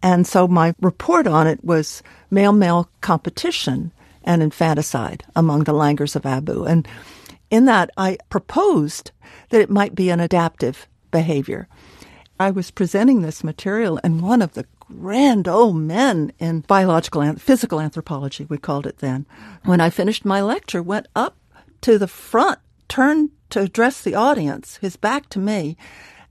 And 0.00 0.26
so 0.26 0.46
my 0.46 0.74
report 0.80 1.26
on 1.26 1.46
it 1.48 1.64
was 1.64 2.02
male 2.30 2.52
male 2.52 2.88
competition 3.00 3.92
and 4.24 4.42
infanticide 4.42 5.24
among 5.34 5.64
the 5.64 5.72
langurs 5.72 6.14
of 6.14 6.26
Abu. 6.26 6.64
And 6.64 6.86
in 7.52 7.66
that, 7.66 7.90
I 7.98 8.16
proposed 8.30 9.12
that 9.50 9.60
it 9.60 9.68
might 9.68 9.94
be 9.94 10.08
an 10.08 10.20
adaptive 10.20 10.88
behavior. 11.10 11.68
I 12.40 12.50
was 12.50 12.70
presenting 12.70 13.20
this 13.20 13.44
material, 13.44 14.00
and 14.02 14.22
one 14.22 14.40
of 14.40 14.54
the 14.54 14.64
grand 14.80 15.46
old 15.46 15.76
men 15.76 16.32
in 16.38 16.60
biological 16.60 17.20
and 17.20 17.40
physical 17.40 17.78
anthropology, 17.78 18.46
we 18.46 18.56
called 18.56 18.86
it 18.86 18.98
then, 18.98 19.26
when 19.64 19.82
I 19.82 19.90
finished 19.90 20.24
my 20.24 20.40
lecture, 20.40 20.82
went 20.82 21.08
up 21.14 21.36
to 21.82 21.98
the 21.98 22.08
front, 22.08 22.58
turned 22.88 23.28
to 23.50 23.60
address 23.60 24.00
the 24.00 24.14
audience, 24.14 24.78
his 24.78 24.96
back 24.96 25.28
to 25.28 25.38
me, 25.38 25.76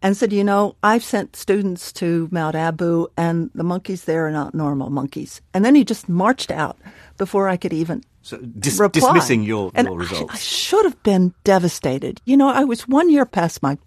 and 0.01 0.18
said, 0.18 0.34
You 0.34 0.44
know, 0.44 0.75
I've 0.82 1.04
sent 1.04 1.36
students 1.36 1.94
to 1.94 2.30
Mount 2.32 2.56
Abu, 2.56 3.08
and 3.16 3.51
the 3.54 3.63
monkeys 3.63 4.06
there 4.06 4.25
are 4.25 4.32
not 4.32 4.56
normal 4.56 4.90
monkeys. 4.90 5.40
And 5.54 5.63
then 5.63 5.75
he 5.75 5.86
just 5.86 6.10
marched 6.10 6.50
out 6.50 6.80
before 7.22 7.48
I 7.48 7.56
could 7.56 7.72
even 7.72 8.04
so 8.24 8.38
dis- 8.38 8.82
dismissing 8.92 9.44
your, 9.44 9.70
and 9.75 9.88
your 9.88 9.96
results. 9.96 10.32
I, 10.32 10.34
I, 10.34 10.38
should 10.40 10.86
have 10.86 11.04
been 11.04 11.36
devastated. 11.44 12.20
You 12.25 12.36
know, 12.36 12.50
I 12.50 12.63
was 12.63 12.88
one 12.88 13.12
year 13.12 13.28
past 13.28 13.62
my 13.62 13.78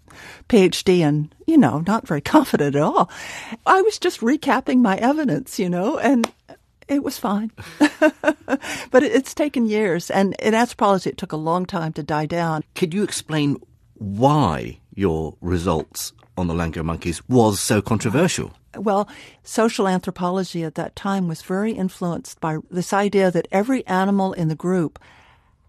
PhD 0.47 1.01
and, 1.01 1.35
you 1.45 1.57
know, 1.57 1.83
not 1.85 2.07
very 2.07 2.21
confident 2.35 2.77
at 2.77 2.81
all. 2.81 3.09
I 3.65 3.81
was 3.81 3.99
just 3.99 4.21
recapping 4.21 4.79
my 4.79 4.95
evidence, 4.95 5.59
you 5.59 5.69
know, 5.69 5.97
and 5.97 6.31
it 6.87 7.03
was 7.03 7.17
fine. 7.17 7.51
but 7.99 9.03
it, 9.03 9.11
it's 9.11 9.33
taken 9.33 9.65
years. 9.65 10.09
And 10.09 10.33
in 10.39 10.53
anthropology, 10.53 11.09
it 11.09 11.17
took 11.17 11.33
a 11.33 11.47
long 11.51 11.65
time 11.65 11.91
to 11.93 12.03
die 12.03 12.25
down. 12.25 12.63
Could 12.73 12.93
you 12.93 13.03
explain 13.03 13.57
why 13.95 14.79
your 14.93 15.35
results 15.41 16.13
on 16.37 16.47
the 16.47 16.53
langur 16.53 16.85
monkeys 16.85 17.21
was 17.27 17.59
so 17.59 17.81
controversial? 17.81 18.53
Well, 18.77 19.07
social 19.43 19.87
anthropology 19.87 20.63
at 20.63 20.75
that 20.75 20.95
time 20.95 21.27
was 21.27 21.41
very 21.41 21.73
influenced 21.73 22.39
by 22.39 22.57
this 22.69 22.93
idea 22.93 23.31
that 23.31 23.47
every 23.51 23.85
animal 23.87 24.33
in 24.33 24.47
the 24.47 24.55
group 24.55 24.99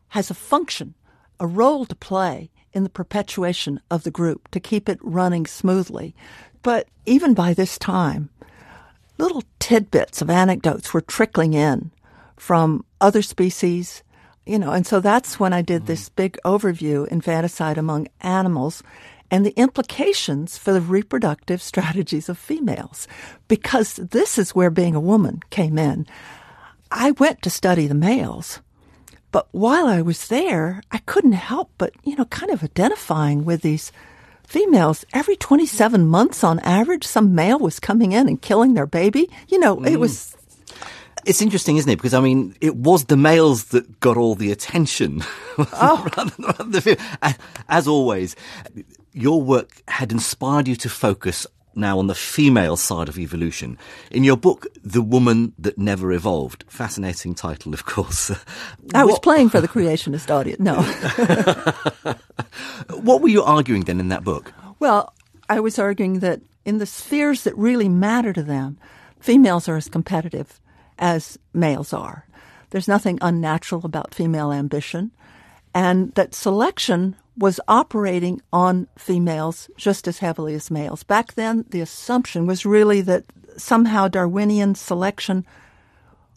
has 0.09 0.31
a 0.31 0.35
function, 0.35 0.95
a 1.41 1.47
role 1.47 1.85
to 1.87 1.95
play 1.95 2.51
in 2.73 2.85
the 2.85 2.91
perpetuation 2.91 3.81
of 3.91 4.05
the 4.05 4.11
group 4.11 4.49
to 4.51 4.61
keep 4.61 4.89
it 4.89 4.99
running 5.03 5.47
smoothly. 5.47 6.15
But 6.63 6.89
even 7.07 7.33
by 7.33 7.55
this 7.55 7.79
time, 7.79 8.31
little 9.19 9.43
tidbits 9.59 10.21
of 10.21 10.31
anecdotes 10.31 10.93
were 10.93 11.01
trickling 11.01 11.55
in 11.55 11.91
from 12.37 12.85
other 13.01 13.23
species, 13.23 14.03
you 14.45 14.59
know, 14.59 14.73
and 14.73 14.87
so 14.87 15.01
that's 15.01 15.41
when 15.41 15.53
I 15.53 15.63
did 15.63 15.87
this 15.87 16.07
mm-hmm. 16.07 16.17
big 16.17 16.39
overview, 16.45 17.09
infanticide 17.09 17.79
among 17.79 18.09
animals, 18.21 18.83
and 19.31 19.45
the 19.45 19.59
implications 19.59 20.59
for 20.59 20.73
the 20.73 20.81
reproductive 20.81 21.63
strategies 21.63 22.29
of 22.29 22.39
females. 22.39 23.09
Because 23.49 23.97
this 23.97 24.39
is 24.39 24.55
where 24.55 24.71
being 24.71 24.95
a 24.95 25.01
woman 25.01 25.41
came 25.51 25.79
in. 25.79 26.07
I 26.91 27.13
went 27.13 27.43
to 27.43 27.51
study 27.51 27.87
the 27.87 27.95
males, 27.95 28.61
but 29.33 29.49
while 29.51 29.87
I 29.87 30.03
was 30.03 30.29
there, 30.29 30.83
I 30.91 30.99
couldn't 30.99 31.33
help 31.33 31.71
but, 31.79 31.93
you 32.05 32.17
know, 32.17 32.25
kind 32.27 32.53
of 32.53 32.63
identifying 32.63 33.45
with 33.45 33.63
these 33.63 33.93
females. 34.45 35.05
Every 35.13 35.37
27 35.37 36.07
months 36.07 36.45
on 36.45 36.61
average, 36.61 37.05
some 37.05 37.35
male 37.35 37.59
was 37.59 37.81
coming 37.81 38.13
in 38.13 38.29
and 38.29 38.41
killing 38.41 38.75
their 38.75 38.87
baby. 38.87 39.29
You 39.49 39.59
know, 39.59 39.77
mm. 39.77 39.91
it 39.91 39.99
was 39.99 40.37
it's 41.27 41.43
interesting, 41.43 41.77
isn't 41.77 41.91
it? 41.91 41.97
Because 41.97 42.15
I 42.15 42.21
mean, 42.21 42.55
it 42.61 42.77
was 42.77 43.07
the 43.07 43.17
males 43.17 43.65
that 43.67 44.01
got 44.01 44.17
all 44.17 44.35
the 44.35 44.53
attention. 44.53 45.23
Oh. 45.59 46.07
As 47.71 47.89
always, 47.89 48.37
your 49.17 49.41
work 49.41 49.83
had 49.89 50.13
inspired 50.13 50.69
you 50.69 50.77
to 50.77 50.91
focus 50.91 51.47
now 51.75 51.99
on 51.99 52.07
the 52.07 52.15
female 52.15 52.77
side 52.77 53.09
of 53.09 53.19
evolution. 53.19 53.79
In 54.11 54.25
your 54.25 54.37
book, 54.37 54.67
The 54.83 55.01
Woman 55.01 55.55
That 55.59 55.79
Never 55.79 56.13
Evolved, 56.13 56.65
fascinating 56.69 57.35
title, 57.35 57.73
of 57.73 57.87
course. 57.87 58.31
I 58.95 59.05
what... 59.05 59.07
was 59.07 59.19
playing 59.21 59.49
for 59.49 59.63
the 59.63 59.69
creationist 59.69 60.31
audience. 60.31 60.61
No. 60.61 60.83
what 63.01 63.23
were 63.23 63.29
you 63.29 63.43
arguing 63.43 63.85
then 63.85 64.01
in 64.01 64.11
that 64.11 64.23
book? 64.23 64.53
Well, 64.81 65.15
I 65.49 65.61
was 65.61 65.79
arguing 65.79 66.21
that 66.21 66.43
in 66.67 66.77
the 66.77 66.87
spheres 66.87 67.45
that 67.45 67.57
really 67.57 67.89
matter 67.89 68.35
to 68.35 68.43
them, 68.43 68.77
females 69.19 69.67
are 69.67 69.77
as 69.77 69.89
competitive 69.89 70.61
as 70.99 71.39
males 71.55 71.95
are. 71.95 72.27
There's 72.69 72.89
nothing 72.89 73.19
unnatural 73.23 73.83
about 73.85 74.15
female 74.15 74.53
ambition, 74.53 75.11
and 75.75 76.13
that 76.15 76.35
selection 76.35 77.17
was 77.39 77.61
operating 77.69 78.41
on 78.53 78.89
females 78.97 79.69
just 79.77 80.09
as 80.09 80.19
heavily 80.19 80.55
as 80.55 80.71
males. 80.71 81.03
Back 81.03 81.35
then, 81.35 81.65
the 81.69 81.81
assumption 81.81 82.47
was 82.47 82.65
really 82.65 83.01
that 83.03 83.25
somehow 83.57 84.09
Darwinian 84.09 84.75
selection 84.75 85.47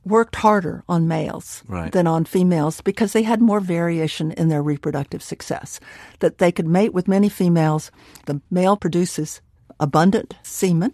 worked 0.06 0.38
harder 0.38 0.84
on 0.90 1.08
males 1.08 1.64
right. 1.68 1.92
than 1.92 2.08
on 2.08 2.26
females 2.26 2.82
because 2.82 3.14
they 3.14 3.24
had 3.24 3.42
more 3.42 3.60
variation 3.60 4.32
in 4.34 4.50
their 4.50 4.64
reproductive 4.64 5.22
success. 5.22 5.80
That 6.20 6.40
they 6.40 6.52
could 6.52 6.68
mate 6.68 6.94
with 6.94 7.08
many 7.08 7.30
females. 7.30 7.92
The 8.26 8.42
male 8.50 8.78
produces 8.78 9.42
abundant 9.80 10.36
semen, 10.44 10.94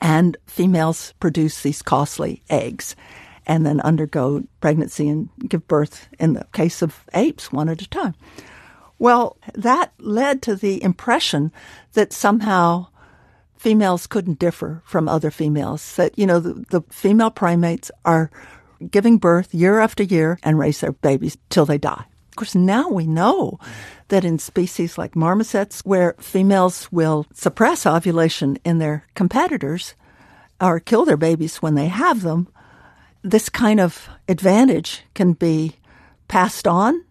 and 0.00 0.36
females 0.46 1.14
produce 1.20 1.62
these 1.62 1.82
costly 1.82 2.42
eggs 2.48 2.96
and 3.46 3.66
then 3.66 3.80
undergo 3.80 4.44
pregnancy 4.60 5.08
and 5.08 5.28
give 5.48 5.66
birth, 5.66 6.08
in 6.18 6.34
the 6.34 6.46
case 6.52 6.82
of 6.82 7.04
apes, 7.14 7.52
one 7.52 7.68
at 7.68 7.82
a 7.82 7.88
time. 7.88 8.14
Well, 9.00 9.38
that 9.54 9.94
led 9.98 10.42
to 10.42 10.54
the 10.54 10.80
impression 10.84 11.52
that 11.94 12.12
somehow 12.12 12.88
females 13.56 14.06
couldn't 14.06 14.38
differ 14.38 14.82
from 14.84 15.08
other 15.08 15.30
females, 15.30 15.96
that, 15.96 16.18
you 16.18 16.26
know, 16.26 16.38
the, 16.38 16.64
the 16.68 16.82
female 16.90 17.30
primates 17.30 17.90
are 18.04 18.30
giving 18.90 19.16
birth 19.16 19.54
year 19.54 19.80
after 19.80 20.02
year 20.02 20.38
and 20.42 20.58
raise 20.58 20.80
their 20.80 20.92
babies 20.92 21.38
till 21.48 21.64
they 21.64 21.78
die. 21.78 22.04
Of 22.28 22.36
course, 22.36 22.54
now 22.54 22.90
we 22.90 23.06
know 23.06 23.58
that 24.08 24.24
in 24.24 24.38
species 24.38 24.98
like 24.98 25.16
marmosets, 25.16 25.80
where 25.80 26.14
females 26.20 26.92
will 26.92 27.24
suppress 27.32 27.86
ovulation 27.86 28.58
in 28.66 28.80
their 28.80 29.06
competitors 29.14 29.94
or 30.60 30.78
kill 30.78 31.06
their 31.06 31.16
babies 31.16 31.56
when 31.62 31.74
they 31.74 31.88
have 31.88 32.20
them, 32.20 32.48
this 33.22 33.48
kind 33.48 33.80
of 33.80 34.10
advantage 34.28 35.04
can 35.14 35.32
be 35.32 35.76
passed 36.28 36.68
on 36.68 37.02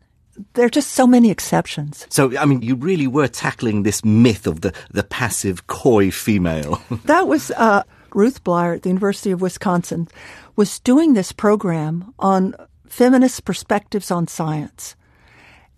there 0.53 0.65
are 0.65 0.69
just 0.69 0.91
so 0.91 1.08
many 1.08 1.29
exceptions. 1.29 2.05
So, 2.10 2.38
I 2.38 2.46
mean, 2.46 2.62
you 2.62 2.75
really 2.75 3.08
were 3.08 3.27
tackling 3.27 3.84
this 3.84 4.03
myth 4.03 4.48
of 4.48 4.62
the, 4.62 4.74
the 4.91 5.03
passive, 5.03 5.67
coy 5.67 6.12
female. 6.12 6.81
that 7.05 7.27
was 7.27 7.51
uh, 7.51 7.84
Ruth 8.13 8.43
Bleier 8.43 8.75
at 8.75 8.84
the 8.84 8.89
University 8.89 9.31
of 9.31 9.41
Wisconsin 9.41 10.08
was 10.55 10.79
doing 10.79 11.13
this 11.13 11.31
program 11.31 12.13
on 12.19 12.55
feminist 12.88 13.46
perspectives 13.46 14.12
on 14.12 14.27
science. 14.27 14.96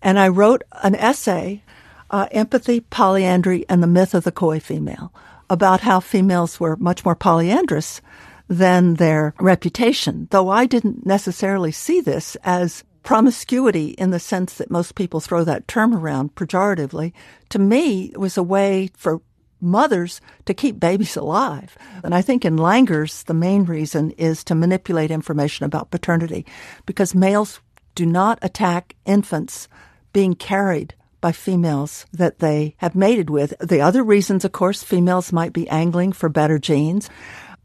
And 0.00 0.18
I 0.18 0.28
wrote 0.28 0.62
an 0.82 0.94
essay, 0.96 1.62
uh, 2.10 2.26
Empathy, 2.32 2.80
Polyandry, 2.80 3.64
and 3.68 3.82
the 3.82 3.86
Myth 3.86 4.14
of 4.14 4.24
the 4.24 4.32
Coy 4.32 4.58
Female, 4.58 5.12
about 5.48 5.82
how 5.82 6.00
females 6.00 6.58
were 6.58 6.76
much 6.76 7.04
more 7.04 7.14
polyandrous 7.14 8.00
than 8.48 8.94
their 8.94 9.34
reputation, 9.38 10.26
though 10.30 10.48
I 10.48 10.66
didn't 10.66 11.06
necessarily 11.06 11.72
see 11.72 12.00
this 12.00 12.36
as 12.42 12.84
promiscuity 13.02 13.90
in 13.90 14.10
the 14.10 14.20
sense 14.20 14.54
that 14.54 14.70
most 14.70 14.94
people 14.94 15.20
throw 15.20 15.44
that 15.44 15.68
term 15.68 15.94
around 15.94 16.34
pejoratively, 16.34 17.12
to 17.50 17.58
me 17.58 18.12
was 18.16 18.36
a 18.36 18.42
way 18.42 18.90
for 18.96 19.20
mothers 19.60 20.20
to 20.44 20.54
keep 20.54 20.80
babies 20.80 21.16
alive. 21.16 21.76
And 22.02 22.14
I 22.14 22.22
think 22.22 22.44
in 22.44 22.56
langurs, 22.56 23.24
the 23.24 23.34
main 23.34 23.64
reason 23.64 24.10
is 24.12 24.42
to 24.44 24.54
manipulate 24.54 25.10
information 25.10 25.64
about 25.64 25.90
paternity 25.90 26.44
because 26.84 27.14
males 27.14 27.60
do 27.94 28.04
not 28.04 28.38
attack 28.42 28.96
infants 29.06 29.68
being 30.12 30.34
carried 30.34 30.94
by 31.20 31.32
females 31.32 32.06
that 32.12 32.40
they 32.40 32.74
have 32.78 32.96
mated 32.96 33.30
with. 33.30 33.54
The 33.60 33.80
other 33.80 34.02
reasons, 34.02 34.44
of 34.44 34.52
course, 34.52 34.82
females 34.82 35.32
might 35.32 35.52
be 35.52 35.68
angling 35.68 36.12
for 36.12 36.28
better 36.28 36.58
genes. 36.58 37.08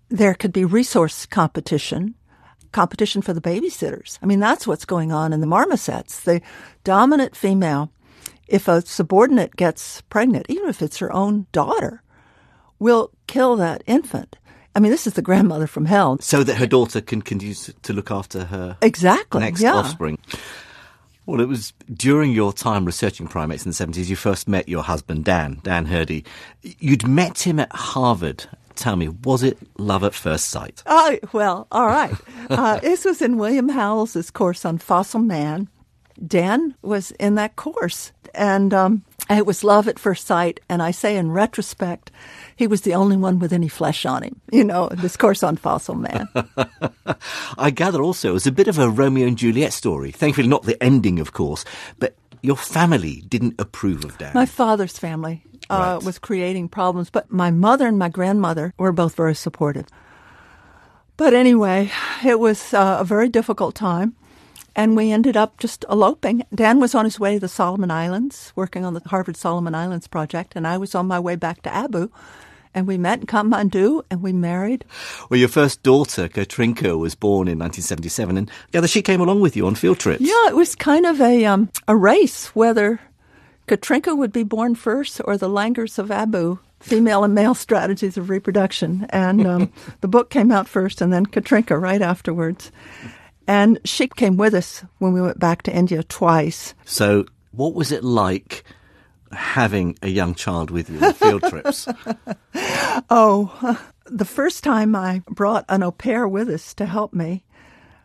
There 0.10 0.36
could 0.36 0.54
be 0.54 0.64
resource 0.64 1.26
competition 1.26 2.14
competition 2.72 3.22
for 3.22 3.34
the 3.34 3.42
babysitters. 3.42 4.20
I 4.22 4.26
mean, 4.26 4.40
that's 4.40 4.68
what's 4.68 4.86
going 4.86 5.12
on 5.12 5.34
in 5.34 5.42
the 5.42 5.48
marmosets. 5.48 6.22
The 6.22 6.42
dominant 6.84 7.36
female, 7.36 7.92
if 8.48 8.68
a 8.68 8.82
subordinate 8.82 9.56
gets 9.56 10.02
pregnant, 10.02 10.46
even 10.50 10.70
if 10.70 10.82
it's 10.82 10.98
her 10.98 11.12
own 11.12 11.48
daughter, 11.52 12.02
will 12.80 13.12
kill 13.28 13.56
that 13.58 13.84
infant. 13.88 14.38
I 14.76 14.80
mean, 14.80 14.92
this 14.92 15.08
is 15.08 15.14
the 15.14 15.24
grandmother 15.24 15.66
from 15.66 15.86
hell. 15.86 16.20
So 16.20 16.44
that 16.44 16.58
her 16.58 16.68
daughter 16.68 17.02
can 17.02 17.24
continue 17.24 17.56
to 17.56 17.94
look 17.94 18.12
after 18.12 18.46
her 18.46 18.78
exactly 18.82 19.42
next 19.42 19.62
yeah. 19.62 19.74
offspring. 19.74 20.20
Well, 21.26 21.42
it 21.42 21.48
was 21.48 21.74
during 21.94 22.32
your 22.32 22.54
time 22.54 22.86
researching 22.86 23.28
primates 23.28 23.66
in 23.66 23.72
the 23.72 23.76
70s 23.76 24.08
you 24.08 24.16
first 24.16 24.48
met 24.48 24.70
your 24.70 24.84
husband, 24.84 25.26
Dan, 25.26 25.60
Dan 25.64 25.88
Hrdy. 25.88 26.26
You'd 26.62 27.08
met 27.08 27.40
him 27.40 27.60
at 27.60 27.72
Harvard 27.74 28.46
Tell 28.78 28.96
me, 28.96 29.10
was 29.10 29.42
it 29.42 29.58
love 29.80 30.04
at 30.04 30.14
first 30.14 30.50
sight? 30.50 30.84
Oh, 30.86 31.18
well, 31.34 31.68
all 31.72 31.88
right. 31.88 32.14
uh, 32.50 32.80
this 32.80 33.06
was 33.06 33.22
in 33.24 33.38
William 33.38 33.70
Howells's 33.70 34.30
course 34.30 34.66
on 34.66 34.78
fossil 34.78 35.20
man. 35.20 35.68
Dan 36.26 36.76
was 36.84 37.12
in 37.12 37.36
that 37.36 37.56
course, 37.56 38.12
and 38.34 38.74
um, 38.74 39.04
it 39.30 39.46
was 39.46 39.64
love 39.64 39.88
at 39.88 40.00
first 40.00 40.26
sight. 40.26 40.60
And 40.70 40.82
I 40.82 40.92
say 40.92 41.16
in 41.16 41.32
retrospect, 41.32 42.12
he 42.56 42.68
was 42.68 42.82
the 42.82 42.94
only 42.96 43.18
one 43.18 43.40
with 43.40 43.52
any 43.52 43.68
flesh 43.68 44.06
on 44.06 44.24
him, 44.24 44.42
you 44.52 44.64
know, 44.64 44.90
this 44.90 45.18
course 45.18 45.44
on 45.44 45.58
fossil 45.58 45.96
man. 45.96 46.28
I 47.58 47.72
gather 47.72 48.02
also 48.02 48.30
it 48.30 48.34
was 48.34 48.48
a 48.48 48.52
bit 48.52 48.68
of 48.68 48.80
a 48.80 48.90
Romeo 48.90 49.28
and 49.28 49.38
Juliet 49.38 49.74
story. 49.74 50.12
Thankfully, 50.12 50.48
not 50.48 50.64
the 50.64 50.82
ending, 50.84 51.20
of 51.20 51.34
course, 51.34 51.66
but 52.00 52.16
your 52.42 52.58
family 52.58 53.24
didn't 53.28 53.60
approve 53.60 54.06
of 54.06 54.18
Dan. 54.18 54.32
My 54.34 54.46
father's 54.46 54.98
family 54.98 55.44
uh, 55.70 55.98
right. 55.98 56.04
was 56.04 56.20
creating 56.20 56.70
problems. 56.70 57.10
But 57.10 57.32
my 57.32 57.52
mother 57.52 57.88
and 57.88 57.98
my 57.98 58.10
grandmother 58.10 58.74
were 58.78 58.92
both 58.92 59.16
very 59.16 59.36
supportive. 59.36 59.88
But 61.18 61.34
anyway, 61.34 61.92
it 62.24 62.40
was 62.40 62.74
uh, 62.74 62.98
a 63.00 63.04
very 63.04 63.28
difficult 63.28 63.76
time. 63.76 64.16
And 64.76 64.96
we 64.96 65.12
ended 65.12 65.36
up 65.36 65.58
just 65.58 65.84
eloping. 65.90 66.44
Dan 66.54 66.80
was 66.80 66.94
on 66.94 67.06
his 67.06 67.20
way 67.20 67.34
to 67.34 67.40
the 67.40 67.48
Solomon 67.48 67.90
Islands, 67.90 68.54
working 68.56 68.86
on 68.86 68.94
the 68.94 69.02
Harvard 69.08 69.36
Solomon 69.36 69.74
Islands 69.74 70.08
project, 70.08 70.56
and 70.56 70.68
I 70.68 70.78
was 70.78 70.94
on 70.94 71.08
my 71.08 71.20
way 71.20 71.36
back 71.36 71.64
to 71.64 71.74
Abu. 71.74 72.12
And 72.76 72.86
we 72.86 73.00
met 73.00 73.22
in 73.22 73.26
Kathmandu 73.26 74.04
and 74.12 74.22
we 74.22 74.34
married. 74.34 74.86
Well, 75.32 75.40
your 75.40 75.50
first 75.50 75.82
daughter, 75.82 76.28
Katrinka, 76.28 76.96
was 76.96 77.16
born 77.16 77.48
in 77.48 77.58
1977, 77.58 78.38
and 78.38 78.52
gather 78.72 78.88
she 78.88 79.02
came 79.02 79.20
along 79.20 79.40
with 79.40 79.56
you 79.56 79.66
on 79.66 79.74
field 79.74 79.98
trips. 79.98 80.22
Yeah, 80.22 80.50
it 80.50 80.56
was 80.56 80.76
kind 80.76 81.08
of 81.08 81.20
a 81.20 81.46
um, 81.46 81.72
a 81.88 81.96
race 81.96 82.54
whether 82.54 83.00
Katrinka 83.68 84.18
would 84.18 84.32
be 84.32 84.44
born 84.44 84.76
first, 84.76 85.22
or 85.26 85.38
the 85.38 85.50
Langurs 85.50 86.00
of 86.00 86.10
Abu, 86.10 86.58
female 86.80 87.24
and 87.24 87.36
male 87.36 87.54
strategies 87.54 88.18
of 88.18 88.30
reproduction. 88.30 89.06
And 89.10 89.46
um, 89.46 89.74
the 90.02 90.08
book 90.08 90.30
came 90.30 90.52
out 90.52 90.68
first, 90.68 91.02
and 91.02 91.12
then 91.12 91.26
Katrinka 91.26 91.80
right 91.80 92.02
afterwards. 92.02 92.72
And 93.48 93.80
she 93.84 94.08
came 94.08 94.38
with 94.38 94.54
us 94.54 94.84
when 95.00 95.14
we 95.14 95.22
went 95.22 95.40
back 95.40 95.64
to 95.64 95.76
India 95.76 96.04
twice. 96.04 96.74
So, 96.86 97.26
what 97.52 97.74
was 97.74 97.92
it 97.92 98.04
like 98.04 98.64
having 99.32 99.98
a 100.02 100.08
young 100.08 100.36
child 100.36 100.72
with 100.72 100.90
you 100.90 101.00
on 101.00 101.14
field 101.14 101.44
trips? 101.44 101.88
oh, 103.10 103.80
the 104.06 104.26
first 104.26 104.64
time 104.64 104.96
I 104.96 105.24
brought 105.30 105.66
an 105.70 105.84
au 105.84 105.92
pair 105.92 106.28
with 106.28 106.50
us 106.50 106.74
to 106.76 106.86
help 106.86 107.14
me, 107.14 107.44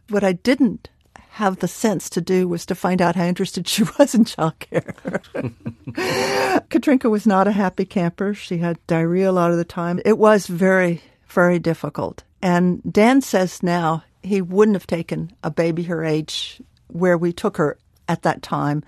what 0.08 0.24
I 0.24 0.32
didn't 0.32 0.90
have 1.32 1.60
the 1.60 1.68
sense 1.68 2.10
to 2.10 2.20
do 2.20 2.46
was 2.46 2.66
to 2.66 2.74
find 2.74 3.00
out 3.00 3.16
how 3.16 3.24
interested 3.24 3.66
she 3.66 3.82
was 3.98 4.14
in 4.14 4.24
childcare. 4.24 4.94
Katrinka 6.68 7.10
was 7.10 7.26
not 7.26 7.48
a 7.48 7.52
happy 7.52 7.86
camper. 7.86 8.34
She 8.34 8.58
had 8.58 8.86
diarrhea 8.86 9.30
a 9.30 9.32
lot 9.32 9.50
of 9.50 9.56
the 9.56 9.64
time. 9.64 9.98
It 10.04 10.18
was 10.18 10.46
very, 10.46 11.00
very 11.28 11.58
difficult. 11.58 12.22
And 12.42 12.82
Dan 12.82 13.22
says 13.22 13.62
now 13.62 14.04
he 14.22 14.42
wouldn't 14.42 14.74
have 14.74 14.86
taken 14.86 15.32
a 15.42 15.50
baby 15.50 15.84
her 15.84 16.04
age 16.04 16.60
where 16.88 17.16
we 17.16 17.32
took 17.32 17.56
her 17.56 17.78
at 18.08 18.22
that 18.22 18.42
time 18.42 18.84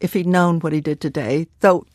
if 0.00 0.14
he'd 0.14 0.26
known 0.26 0.58
what 0.58 0.72
he 0.72 0.80
did 0.80 1.00
today, 1.00 1.46
though 1.60 1.86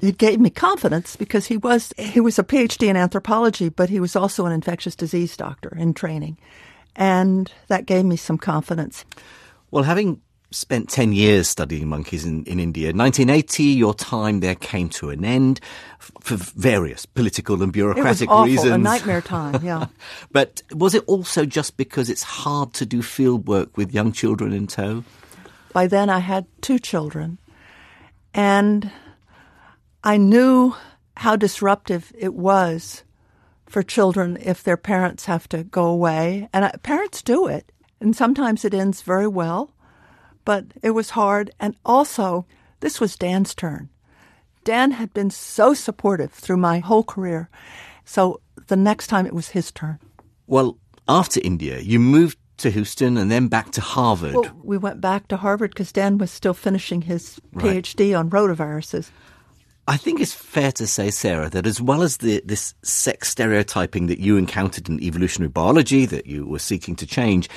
it 0.00 0.16
gave 0.16 0.40
me 0.40 0.48
confidence 0.48 1.14
because 1.14 1.46
he 1.46 1.58
was 1.58 1.92
he 1.98 2.20
was 2.20 2.38
a 2.38 2.42
PhD 2.42 2.88
in 2.88 2.96
anthropology, 2.96 3.68
but 3.68 3.90
he 3.90 4.00
was 4.00 4.16
also 4.16 4.46
an 4.46 4.52
infectious 4.52 4.96
disease 4.96 5.36
doctor 5.36 5.76
in 5.76 5.92
training. 5.92 6.38
And 6.96 7.52
that 7.68 7.84
gave 7.84 8.06
me 8.06 8.16
some 8.16 8.38
confidence. 8.38 9.04
Well, 9.72 9.84
having 9.84 10.20
spent 10.50 10.90
10 10.90 11.14
years 11.14 11.48
studying 11.48 11.88
monkeys 11.88 12.26
in, 12.26 12.44
in 12.44 12.60
India, 12.60 12.88
1980, 12.88 13.64
your 13.64 13.94
time 13.94 14.40
there 14.40 14.54
came 14.54 14.90
to 14.90 15.08
an 15.08 15.24
end 15.24 15.60
for 16.20 16.36
various 16.36 17.06
political 17.06 17.62
and 17.62 17.72
bureaucratic 17.72 18.28
it 18.28 18.30
was 18.30 18.38
awful, 18.38 18.44
reasons. 18.44 18.74
A 18.74 18.78
nightmare 18.78 19.22
time, 19.22 19.64
yeah. 19.64 19.86
but 20.30 20.62
was 20.72 20.94
it 20.94 21.02
also 21.06 21.46
just 21.46 21.78
because 21.78 22.10
it's 22.10 22.22
hard 22.22 22.74
to 22.74 22.86
do 22.86 23.00
field 23.00 23.48
work 23.48 23.78
with 23.78 23.94
young 23.94 24.12
children 24.12 24.52
in 24.52 24.66
tow? 24.66 25.04
By 25.72 25.86
then, 25.86 26.10
I 26.10 26.18
had 26.18 26.44
two 26.60 26.78
children, 26.78 27.38
and 28.34 28.90
I 30.04 30.18
knew 30.18 30.74
how 31.16 31.34
disruptive 31.36 32.12
it 32.16 32.34
was 32.34 33.04
for 33.64 33.82
children 33.82 34.36
if 34.38 34.62
their 34.62 34.76
parents 34.76 35.24
have 35.24 35.48
to 35.48 35.64
go 35.64 35.86
away. 35.86 36.50
And 36.52 36.66
I, 36.66 36.72
parents 36.82 37.22
do 37.22 37.46
it. 37.46 37.72
And 38.02 38.16
sometimes 38.16 38.64
it 38.64 38.74
ends 38.74 39.02
very 39.02 39.28
well, 39.28 39.70
but 40.44 40.66
it 40.82 40.90
was 40.90 41.10
hard. 41.10 41.52
And 41.60 41.76
also, 41.84 42.44
this 42.80 43.00
was 43.00 43.16
Dan's 43.16 43.54
turn. 43.54 43.90
Dan 44.64 44.90
had 44.90 45.14
been 45.14 45.30
so 45.30 45.72
supportive 45.72 46.32
through 46.32 46.56
my 46.56 46.80
whole 46.80 47.04
career. 47.04 47.48
So 48.04 48.40
the 48.66 48.76
next 48.76 49.06
time 49.06 49.24
it 49.24 49.34
was 49.34 49.50
his 49.50 49.70
turn. 49.70 50.00
Well, 50.48 50.78
after 51.08 51.40
India, 51.44 51.78
you 51.78 52.00
moved 52.00 52.38
to 52.58 52.70
Houston 52.70 53.16
and 53.16 53.30
then 53.30 53.46
back 53.46 53.70
to 53.72 53.80
Harvard. 53.80 54.34
Well, 54.34 54.60
we 54.64 54.78
went 54.78 55.00
back 55.00 55.28
to 55.28 55.36
Harvard 55.36 55.70
because 55.70 55.92
Dan 55.92 56.18
was 56.18 56.32
still 56.32 56.54
finishing 56.54 57.02
his 57.02 57.40
PhD 57.54 58.12
right. 58.12 58.18
on 58.18 58.30
rotaviruses. 58.30 59.10
I 59.88 59.96
think 59.96 60.20
it's 60.20 60.32
fair 60.32 60.70
to 60.72 60.86
say, 60.86 61.10
Sarah, 61.10 61.50
that 61.50 61.66
as 61.66 61.80
well 61.80 62.02
as 62.02 62.18
the, 62.18 62.40
this 62.44 62.74
sex 62.82 63.28
stereotyping 63.28 64.06
that 64.06 64.20
you 64.20 64.36
encountered 64.36 64.88
in 64.88 65.02
evolutionary 65.02 65.48
biology 65.48 66.06
that 66.06 66.26
you 66.26 66.46
were 66.46 66.60
seeking 66.60 66.94
to 66.96 67.06
change, 67.06 67.48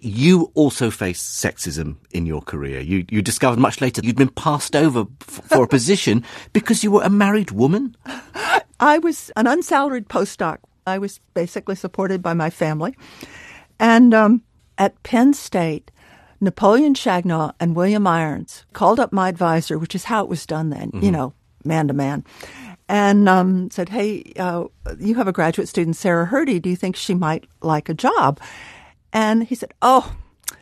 you 0.00 0.50
also 0.54 0.90
faced 0.90 1.42
sexism 1.42 1.96
in 2.10 2.26
your 2.26 2.42
career. 2.42 2.80
You, 2.80 3.06
you 3.08 3.22
discovered 3.22 3.58
much 3.58 3.80
later 3.80 4.02
you'd 4.04 4.16
been 4.16 4.28
passed 4.28 4.76
over 4.76 5.06
f- 5.22 5.40
for 5.46 5.64
a 5.64 5.68
position 5.76 6.22
because 6.52 6.84
you 6.84 6.90
were 6.90 7.02
a 7.02 7.10
married 7.10 7.50
woman. 7.50 7.96
I 8.78 8.98
was 8.98 9.30
an 9.36 9.46
unsalaried 9.46 10.08
postdoc. 10.08 10.58
I 10.86 10.98
was 10.98 11.20
basically 11.32 11.76
supported 11.76 12.22
by 12.22 12.34
my 12.34 12.50
family. 12.50 12.94
And 13.78 14.12
um, 14.12 14.42
at 14.76 15.02
Penn 15.02 15.32
State, 15.32 15.90
Napoleon 16.42 16.94
Chagnon 16.94 17.52
and 17.58 17.74
William 17.74 18.06
Irons 18.06 18.64
called 18.74 19.00
up 19.00 19.12
my 19.12 19.28
advisor, 19.28 19.78
which 19.78 19.94
is 19.94 20.04
how 20.04 20.22
it 20.22 20.28
was 20.28 20.46
done 20.46 20.70
then, 20.70 20.88
mm-hmm. 20.88 21.04
you 21.04 21.10
know, 21.10 21.34
man 21.64 21.88
to 21.88 21.94
man, 21.94 22.24
and 22.88 23.28
um, 23.28 23.70
said, 23.70 23.88
"Hey, 23.88 24.32
uh, 24.38 24.64
you 24.98 25.14
have 25.16 25.28
a 25.28 25.32
graduate 25.32 25.68
student, 25.68 25.96
Sarah 25.96 26.26
Hrdy. 26.26 26.60
Do 26.60 26.70
you 26.70 26.76
think 26.76 26.96
she 26.96 27.14
might 27.14 27.44
like 27.60 27.88
a 27.88 27.94
job?" 27.94 28.40
And 29.12 29.44
he 29.44 29.54
said, 29.54 29.72
"Oh." 29.82 30.16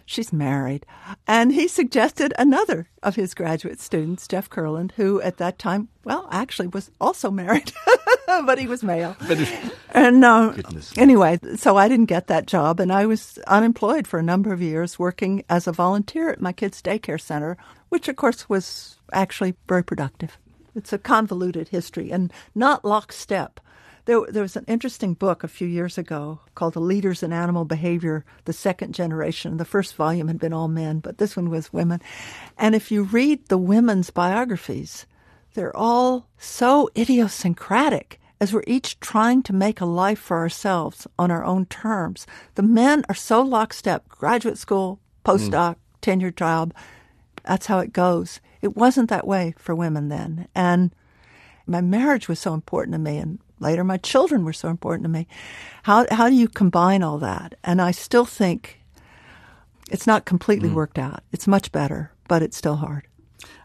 She's 0.09 0.33
married. 0.33 0.87
And 1.27 1.53
he 1.53 1.69
suggested 1.69 2.33
another 2.39 2.89
of 3.03 3.15
his 3.17 3.35
graduate 3.35 3.79
students, 3.79 4.27
Jeff 4.27 4.49
Kurland, 4.49 4.93
who 4.93 5.21
at 5.21 5.37
that 5.37 5.59
time, 5.59 5.89
well, 6.03 6.27
actually 6.33 6.69
was 6.69 6.91
also 6.99 7.31
married, 7.31 7.73
but 8.27 8.59
he 8.59 8.67
was 8.67 8.83
male. 8.83 9.15
and 9.91 10.25
uh, 10.25 10.55
anyway, 10.97 11.39
so 11.57 11.77
I 11.77 11.89
didn't 11.89 12.07
get 12.07 12.27
that 12.29 12.47
job, 12.47 12.81
and 12.81 12.91
I 12.91 13.05
was 13.05 13.39
unemployed 13.47 14.07
for 14.07 14.19
a 14.19 14.23
number 14.23 14.51
of 14.51 14.63
years, 14.63 14.99
working 14.99 15.45
as 15.51 15.67
a 15.67 15.73
volunteer 15.73 16.31
at 16.31 16.41
my 16.41 16.53
kids' 16.53 16.81
daycare 16.81 17.21
center, 17.21 17.59
which 17.91 18.09
of 18.09 18.17
course 18.17 18.49
was 18.49 18.97
actually 19.13 19.57
very 19.69 19.85
productive. 19.85 20.39
It's 20.79 20.93
a 20.93 20.99
convoluted 20.99 21.69
history 21.69 22.11
and 22.11 22.33
not 22.55 22.85
lockstep. 22.85 23.59
There, 24.05 24.25
there 24.29 24.43
was 24.43 24.57
an 24.57 24.65
interesting 24.69 25.15
book 25.15 25.45
a 25.45 25.49
few 25.49 25.67
years 25.67 25.99
ago 25.99 26.41
called 26.55 26.75
The 26.75 26.81
Leaders 26.81 27.23
in 27.23 27.33
Animal 27.33 27.65
Behavior, 27.65 28.25
the 28.45 28.53
second 28.53 28.95
generation. 28.95 29.57
The 29.57 29.65
first 29.65 29.97
volume 29.97 30.29
had 30.29 30.39
been 30.39 30.53
all 30.53 30.69
men, 30.69 31.01
but 31.01 31.19
this 31.19 31.37
one 31.37 31.51
was 31.51 31.73
women. 31.73 32.01
And 32.57 32.75
if 32.75 32.91
you 32.91 33.03
read 33.03 33.49
the 33.49 33.59
women's 33.59 34.11
biographies, 34.11 35.05
they're 35.55 35.77
all 35.77 36.29
so 36.39 36.89
idiosyncratic 36.97 38.21
as 38.41 38.53
we're 38.53 38.65
each 38.69 39.01
trying 39.01 39.43
to 39.43 39.53
make 39.53 39.81
a 39.81 39.85
life 39.85 40.21
for 40.21 40.39
ourselves 40.39 41.07
on 41.19 41.31
our 41.31 41.45
own 41.45 41.67
terms. 41.67 42.25
The 42.55 42.63
men 42.63 43.05
are 43.09 43.15
so 43.15 43.43
lockstep 43.43 44.09
graduate 44.09 44.59
school, 44.59 45.01
postdoc, 45.25 45.75
mm. 45.75 45.77
tenured 46.01 46.37
job. 46.37 46.73
That's 47.45 47.67
how 47.67 47.81
it 47.81 47.93
goes. 47.93 48.41
It 48.63 48.77
wasn't 48.77 49.11
that 49.11 49.27
way 49.27 49.55
for 49.59 49.75
women 49.75 50.09
then. 50.09 50.49
And 50.55 50.95
my 51.67 51.81
marriage 51.81 52.29
was 52.29 52.39
so 52.39 52.55
important 52.55 52.95
to 52.95 52.99
me 52.99 53.19
and 53.19 53.39
later 53.61 53.85
my 53.85 53.99
children 53.99 54.45
were 54.45 54.53
so 54.53 54.69
important 54.69 55.05
to 55.05 55.11
me. 55.11 55.27
How 55.83 56.07
how 56.11 56.29
do 56.29 56.35
you 56.35 56.49
combine 56.49 57.03
all 57.03 57.19
that? 57.19 57.55
And 57.63 57.81
I 57.81 57.91
still 57.91 58.25
think 58.25 58.81
it's 59.91 60.07
not 60.07 60.25
completely 60.25 60.69
mm. 60.69 60.75
worked 60.75 60.99
out. 60.99 61.23
It's 61.33 61.47
much 61.47 61.73
better, 61.73 62.13
but 62.29 62.43
it's 62.43 62.57
still 62.57 62.77
hard. 62.77 63.07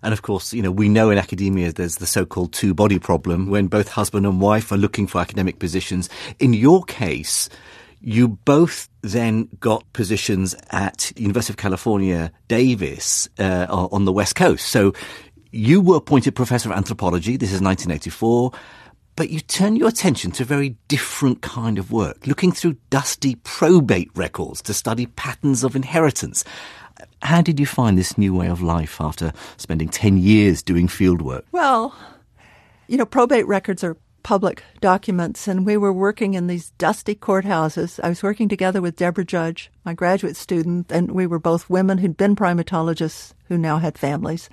And 0.01 0.13
of 0.13 0.21
course, 0.21 0.53
you 0.53 0.61
know, 0.61 0.71
we 0.71 0.89
know 0.89 1.09
in 1.09 1.17
academia 1.17 1.71
there's 1.71 1.95
the 1.95 2.05
so-called 2.05 2.53
two-body 2.53 2.99
problem 2.99 3.49
when 3.49 3.67
both 3.67 3.87
husband 3.87 4.25
and 4.25 4.41
wife 4.41 4.71
are 4.71 4.77
looking 4.77 5.07
for 5.07 5.19
academic 5.21 5.59
positions. 5.59 6.09
In 6.39 6.53
your 6.53 6.83
case, 6.83 7.49
you 8.03 8.27
both 8.27 8.89
then 9.01 9.47
got 9.59 9.91
positions 9.93 10.55
at 10.71 11.11
University 11.15 11.53
of 11.53 11.57
California, 11.57 12.31
Davis, 12.47 13.29
uh, 13.39 13.65
on 13.69 14.05
the 14.05 14.11
West 14.11 14.35
Coast. 14.35 14.67
So 14.67 14.93
you 15.51 15.79
were 15.81 15.95
appointed 15.95 16.35
professor 16.35 16.69
of 16.69 16.75
anthropology. 16.75 17.37
This 17.37 17.53
is 17.53 17.61
1984 17.61 18.51
but 19.15 19.29
you 19.29 19.39
turn 19.39 19.75
your 19.75 19.87
attention 19.87 20.31
to 20.31 20.43
a 20.43 20.45
very 20.45 20.75
different 20.87 21.41
kind 21.41 21.77
of 21.77 21.91
work, 21.91 22.25
looking 22.25 22.51
through 22.51 22.75
dusty 22.89 23.35
probate 23.35 24.09
records 24.15 24.61
to 24.63 24.73
study 24.73 25.05
patterns 25.05 25.63
of 25.63 25.75
inheritance. 25.75 26.43
How 27.21 27.41
did 27.41 27.59
you 27.59 27.65
find 27.65 27.97
this 27.97 28.17
new 28.17 28.33
way 28.33 28.47
of 28.47 28.61
life 28.61 28.99
after 28.99 29.31
spending 29.57 29.89
10 29.89 30.17
years 30.17 30.63
doing 30.63 30.87
fieldwork? 30.87 31.43
Well, 31.51 31.95
you 32.87 32.97
know, 32.97 33.05
probate 33.05 33.47
records 33.47 33.83
are 33.83 33.97
public 34.23 34.63
documents, 34.81 35.47
and 35.47 35.65
we 35.65 35.77
were 35.77 35.93
working 35.93 36.33
in 36.33 36.47
these 36.47 36.71
dusty 36.71 37.13
courthouses. 37.13 37.99
I 38.03 38.09
was 38.09 38.23
working 38.23 38.49
together 38.49 38.81
with 38.81 38.95
Deborah 38.95 39.25
Judge, 39.25 39.69
my 39.85 39.93
graduate 39.93 40.35
student, 40.35 40.91
and 40.91 41.11
we 41.11 41.27
were 41.27 41.39
both 41.39 41.69
women 41.69 41.97
who'd 41.97 42.17
been 42.17 42.35
primatologists 42.35 43.33
who 43.47 43.57
now 43.57 43.77
had 43.77 43.97
families. 43.97 44.49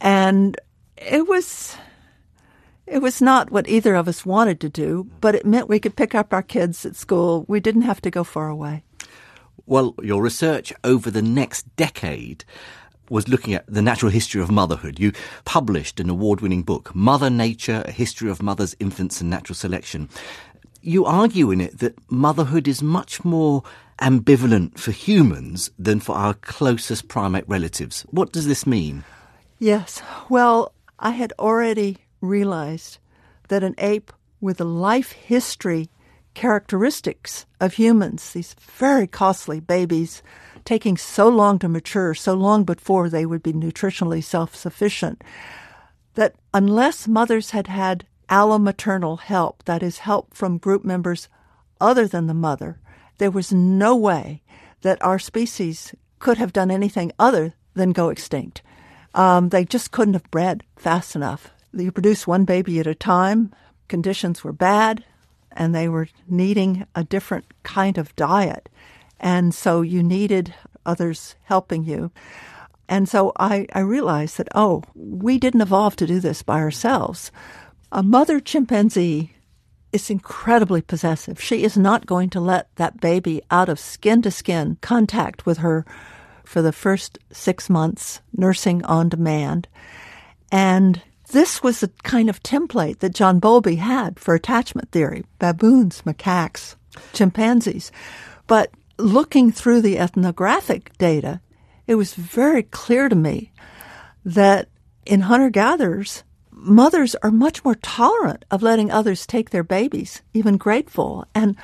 And 0.00 0.60
it 0.96 1.26
was 1.28 1.76
it 2.86 3.02
was 3.02 3.20
not 3.20 3.50
what 3.50 3.68
either 3.68 3.94
of 3.94 4.08
us 4.08 4.24
wanted 4.24 4.60
to 4.60 4.68
do, 4.68 5.08
but 5.20 5.34
it 5.34 5.46
meant 5.46 5.68
we 5.68 5.80
could 5.80 5.96
pick 5.96 6.14
up 6.14 6.32
our 6.32 6.42
kids 6.42 6.86
at 6.86 6.96
school. 6.96 7.44
We 7.46 7.60
didn't 7.60 7.82
have 7.82 8.00
to 8.02 8.10
go 8.10 8.24
far 8.24 8.48
away. 8.48 8.82
Well, 9.66 9.94
your 10.02 10.22
research 10.22 10.72
over 10.82 11.10
the 11.10 11.22
next 11.22 11.76
decade 11.76 12.44
was 13.10 13.28
looking 13.28 13.54
at 13.54 13.66
the 13.66 13.82
natural 13.82 14.10
history 14.10 14.40
of 14.40 14.50
motherhood. 14.50 14.98
You 14.98 15.12
published 15.44 16.00
an 16.00 16.10
award 16.10 16.40
winning 16.40 16.62
book, 16.62 16.94
Mother 16.94 17.30
Nature 17.30 17.82
A 17.86 17.90
History 17.90 18.30
of 18.30 18.42
Mothers, 18.42 18.76
Infants, 18.80 19.20
and 19.20 19.30
Natural 19.30 19.54
Selection. 19.54 20.08
You 20.80 21.04
argue 21.04 21.50
in 21.50 21.60
it 21.60 21.78
that 21.78 21.98
motherhood 22.10 22.68
is 22.68 22.82
much 22.82 23.24
more 23.24 23.62
ambivalent 24.00 24.78
for 24.78 24.92
humans 24.92 25.70
than 25.78 26.00
for 26.00 26.14
our 26.14 26.34
closest 26.34 27.08
primate 27.08 27.48
relatives. 27.48 28.02
What 28.10 28.32
does 28.32 28.46
this 28.46 28.66
mean? 28.66 29.04
Yes. 29.58 30.02
Well, 30.28 30.72
I 30.98 31.10
had 31.10 31.32
already 31.38 31.98
realized 32.20 32.98
that 33.48 33.64
an 33.64 33.74
ape 33.78 34.12
with 34.40 34.58
the 34.58 34.64
life 34.64 35.12
history 35.12 35.88
characteristics 36.34 37.46
of 37.60 37.74
humans, 37.74 38.32
these 38.32 38.54
very 38.60 39.06
costly 39.06 39.58
babies, 39.58 40.22
taking 40.68 40.96
so 40.96 41.28
long 41.28 41.58
to 41.58 41.68
mature, 41.68 42.14
so 42.14 42.34
long 42.34 42.62
before 42.62 43.08
they 43.08 43.24
would 43.24 43.42
be 43.42 43.52
nutritionally 43.52 44.22
self 44.22 44.54
sufficient, 44.54 45.24
that 46.14 46.34
unless 46.52 47.08
mothers 47.08 47.50
had 47.50 47.66
had 47.68 48.06
allomaternal 48.28 49.18
help, 49.18 49.64
that 49.64 49.82
is, 49.82 49.98
help 49.98 50.34
from 50.34 50.58
group 50.58 50.84
members 50.84 51.28
other 51.80 52.06
than 52.06 52.26
the 52.26 52.34
mother, 52.34 52.78
there 53.16 53.30
was 53.30 53.52
no 53.52 53.96
way 53.96 54.42
that 54.82 55.02
our 55.02 55.18
species 55.18 55.94
could 56.18 56.36
have 56.36 56.52
done 56.52 56.70
anything 56.70 57.10
other 57.18 57.54
than 57.74 57.92
go 57.92 58.10
extinct. 58.10 58.60
Um, 59.14 59.48
they 59.48 59.64
just 59.64 59.90
couldn't 59.90 60.14
have 60.14 60.30
bred 60.30 60.62
fast 60.76 61.16
enough 61.16 61.50
you 61.72 61.92
produce 61.92 62.26
one 62.26 62.44
baby 62.44 62.80
at 62.80 62.86
a 62.86 62.94
time. 62.94 63.52
Conditions 63.88 64.42
were 64.42 64.52
bad, 64.52 65.04
and 65.52 65.74
they 65.74 65.88
were 65.88 66.08
needing 66.28 66.86
a 66.94 67.04
different 67.04 67.46
kind 67.62 67.98
of 67.98 68.14
diet. 68.16 68.68
And 69.20 69.54
so 69.54 69.82
you 69.82 70.02
needed 70.02 70.54
others 70.86 71.34
helping 71.44 71.84
you. 71.84 72.10
And 72.88 73.08
so 73.08 73.32
I, 73.38 73.66
I 73.72 73.80
realized 73.80 74.38
that, 74.38 74.48
oh, 74.54 74.82
we 74.94 75.38
didn't 75.38 75.60
evolve 75.60 75.96
to 75.96 76.06
do 76.06 76.20
this 76.20 76.42
by 76.42 76.58
ourselves. 76.58 77.30
A 77.92 78.02
mother 78.02 78.40
chimpanzee 78.40 79.34
is 79.92 80.10
incredibly 80.10 80.82
possessive. 80.82 81.40
She 81.40 81.64
is 81.64 81.76
not 81.76 82.06
going 82.06 82.30
to 82.30 82.40
let 82.40 82.74
that 82.76 83.00
baby 83.00 83.42
out 83.50 83.68
of 83.68 83.78
skin 83.78 84.22
to 84.22 84.30
skin 84.30 84.78
contact 84.80 85.46
with 85.46 85.58
her 85.58 85.84
for 86.44 86.62
the 86.62 86.72
first 86.72 87.18
six 87.30 87.68
months, 87.68 88.20
nursing 88.36 88.84
on 88.84 89.08
demand. 89.08 89.68
And 90.50 91.02
this 91.30 91.62
was 91.62 91.80
the 91.80 91.90
kind 92.04 92.30
of 92.30 92.42
template 92.42 93.00
that 93.00 93.14
John 93.14 93.38
Bowlby 93.38 93.76
had 93.76 94.18
for 94.18 94.34
attachment 94.34 94.90
theory 94.90 95.24
baboons, 95.38 96.02
macaques, 96.02 96.74
chimpanzees. 97.12 97.92
But 98.46 98.70
looking 98.98 99.52
through 99.52 99.82
the 99.82 99.98
ethnographic 99.98 100.96
data, 100.98 101.40
it 101.86 101.94
was 101.94 102.14
very 102.14 102.62
clear 102.64 103.08
to 103.08 103.16
me 103.16 103.52
that 104.24 104.68
in 105.06 105.22
hunter 105.22 105.50
gatherers, 105.50 106.24
mothers 106.50 107.14
are 107.22 107.30
much 107.30 107.64
more 107.64 107.76
tolerant 107.76 108.44
of 108.50 108.62
letting 108.62 108.90
others 108.90 109.26
take 109.26 109.50
their 109.50 109.62
babies, 109.62 110.22
even 110.34 110.56
grateful. 110.56 111.26
And 111.34 111.56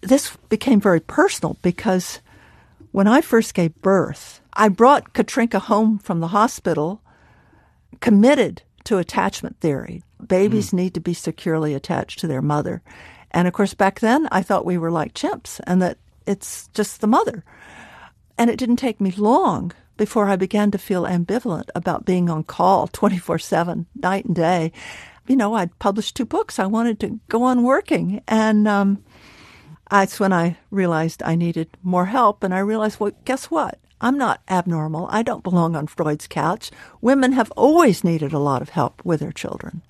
this 0.00 0.36
became 0.48 0.80
very 0.80 1.00
personal 1.00 1.56
because 1.62 2.20
when 2.90 3.06
I 3.06 3.20
first 3.20 3.54
gave 3.54 3.80
birth, 3.82 4.40
I 4.52 4.68
brought 4.68 5.12
Katrinka 5.12 5.60
home 5.60 5.98
from 5.98 6.20
the 6.20 6.28
hospital 6.28 7.02
committed 8.00 8.62
to 8.84 8.98
attachment 8.98 9.60
theory. 9.60 10.02
Babies 10.26 10.70
mm. 10.70 10.74
need 10.74 10.94
to 10.94 11.00
be 11.00 11.14
securely 11.14 11.74
attached 11.74 12.18
to 12.20 12.26
their 12.26 12.42
mother. 12.42 12.82
And 13.30 13.46
of 13.46 13.54
course, 13.54 13.74
back 13.74 14.00
then 14.00 14.26
I 14.32 14.42
thought 14.42 14.64
we 14.64 14.78
were 14.78 14.90
like 14.90 15.14
chimps 15.14 15.60
and 15.64 15.82
that 15.82 15.98
it's 16.28 16.68
just 16.74 17.00
the 17.00 17.06
mother. 17.06 17.44
And 18.36 18.50
it 18.50 18.58
didn't 18.58 18.76
take 18.76 19.00
me 19.00 19.10
long 19.10 19.72
before 19.96 20.28
I 20.28 20.36
began 20.36 20.70
to 20.70 20.78
feel 20.78 21.04
ambivalent 21.04 21.68
about 21.74 22.04
being 22.04 22.30
on 22.30 22.44
call 22.44 22.86
24 22.86 23.38
7, 23.38 23.86
night 23.96 24.24
and 24.26 24.36
day. 24.36 24.72
You 25.26 25.36
know, 25.36 25.54
I'd 25.54 25.76
published 25.78 26.16
two 26.16 26.24
books. 26.24 26.58
I 26.58 26.66
wanted 26.66 27.00
to 27.00 27.20
go 27.28 27.42
on 27.42 27.62
working. 27.62 28.22
And 28.28 28.68
um, 28.68 29.02
that's 29.90 30.20
when 30.20 30.32
I 30.32 30.56
realized 30.70 31.22
I 31.22 31.34
needed 31.34 31.68
more 31.82 32.06
help. 32.06 32.44
And 32.44 32.54
I 32.54 32.60
realized, 32.60 33.00
well, 33.00 33.12
guess 33.24 33.46
what? 33.50 33.78
I'm 34.00 34.16
not 34.16 34.40
abnormal. 34.48 35.08
I 35.10 35.22
don't 35.22 35.42
belong 35.42 35.74
on 35.74 35.88
Freud's 35.88 36.28
couch. 36.28 36.70
Women 37.00 37.32
have 37.32 37.50
always 37.56 38.04
needed 38.04 38.32
a 38.32 38.38
lot 38.38 38.62
of 38.62 38.68
help 38.70 39.04
with 39.04 39.20
their 39.20 39.32
children. 39.32 39.82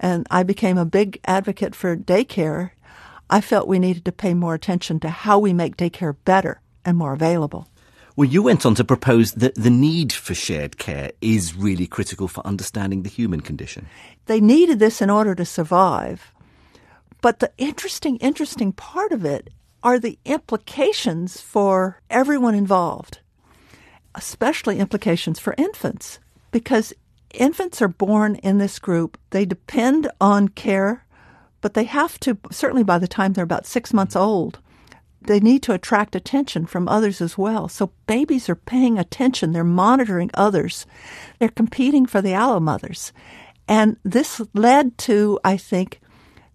And 0.00 0.26
I 0.30 0.42
became 0.42 0.78
a 0.78 0.84
big 0.84 1.20
advocate 1.24 1.74
for 1.74 1.96
daycare. 1.96 2.70
I 3.30 3.40
felt 3.40 3.68
we 3.68 3.78
needed 3.78 4.04
to 4.04 4.12
pay 4.12 4.34
more 4.34 4.54
attention 4.54 5.00
to 5.00 5.10
how 5.10 5.38
we 5.38 5.52
make 5.52 5.76
daycare 5.76 6.16
better 6.24 6.60
and 6.84 6.96
more 6.96 7.12
available. 7.12 7.68
Well, 8.16 8.28
you 8.28 8.42
went 8.42 8.66
on 8.66 8.74
to 8.76 8.84
propose 8.84 9.32
that 9.32 9.54
the 9.54 9.70
need 9.70 10.12
for 10.12 10.34
shared 10.34 10.78
care 10.78 11.12
is 11.20 11.54
really 11.54 11.86
critical 11.86 12.26
for 12.26 12.44
understanding 12.46 13.02
the 13.02 13.08
human 13.08 13.40
condition. 13.40 13.86
They 14.26 14.40
needed 14.40 14.78
this 14.78 15.00
in 15.00 15.10
order 15.10 15.34
to 15.36 15.44
survive. 15.44 16.32
But 17.20 17.38
the 17.38 17.52
interesting, 17.58 18.16
interesting 18.16 18.72
part 18.72 19.12
of 19.12 19.24
it 19.24 19.50
are 19.82 19.98
the 19.98 20.18
implications 20.24 21.40
for 21.40 22.00
everyone 22.10 22.54
involved 22.54 23.20
especially 24.18 24.80
implications 24.80 25.38
for 25.38 25.54
infants 25.56 26.18
because 26.50 26.92
infants 27.32 27.80
are 27.80 27.88
born 27.88 28.34
in 28.36 28.58
this 28.58 28.78
group. 28.78 29.16
They 29.30 29.46
depend 29.46 30.10
on 30.20 30.48
care, 30.48 31.04
but 31.60 31.74
they 31.74 31.84
have 31.84 32.18
to, 32.20 32.38
certainly 32.50 32.84
by 32.84 32.98
the 32.98 33.08
time 33.08 33.32
they're 33.32 33.44
about 33.44 33.66
six 33.66 33.92
months 33.92 34.14
mm-hmm. 34.14 34.24
old, 34.24 34.58
they 35.20 35.40
need 35.40 35.62
to 35.64 35.72
attract 35.74 36.14
attention 36.14 36.64
from 36.66 36.88
others 36.88 37.20
as 37.20 37.36
well. 37.36 37.68
So 37.68 37.92
babies 38.06 38.48
are 38.48 38.54
paying 38.54 38.98
attention. 38.98 39.52
They're 39.52 39.64
monitoring 39.64 40.30
others. 40.34 40.86
They're 41.38 41.48
competing 41.48 42.06
for 42.06 42.22
the 42.22 42.34
allo 42.34 42.60
mothers. 42.60 43.12
And 43.66 43.96
this 44.04 44.40
led 44.54 44.96
to, 44.98 45.38
I 45.44 45.56
think, 45.56 46.00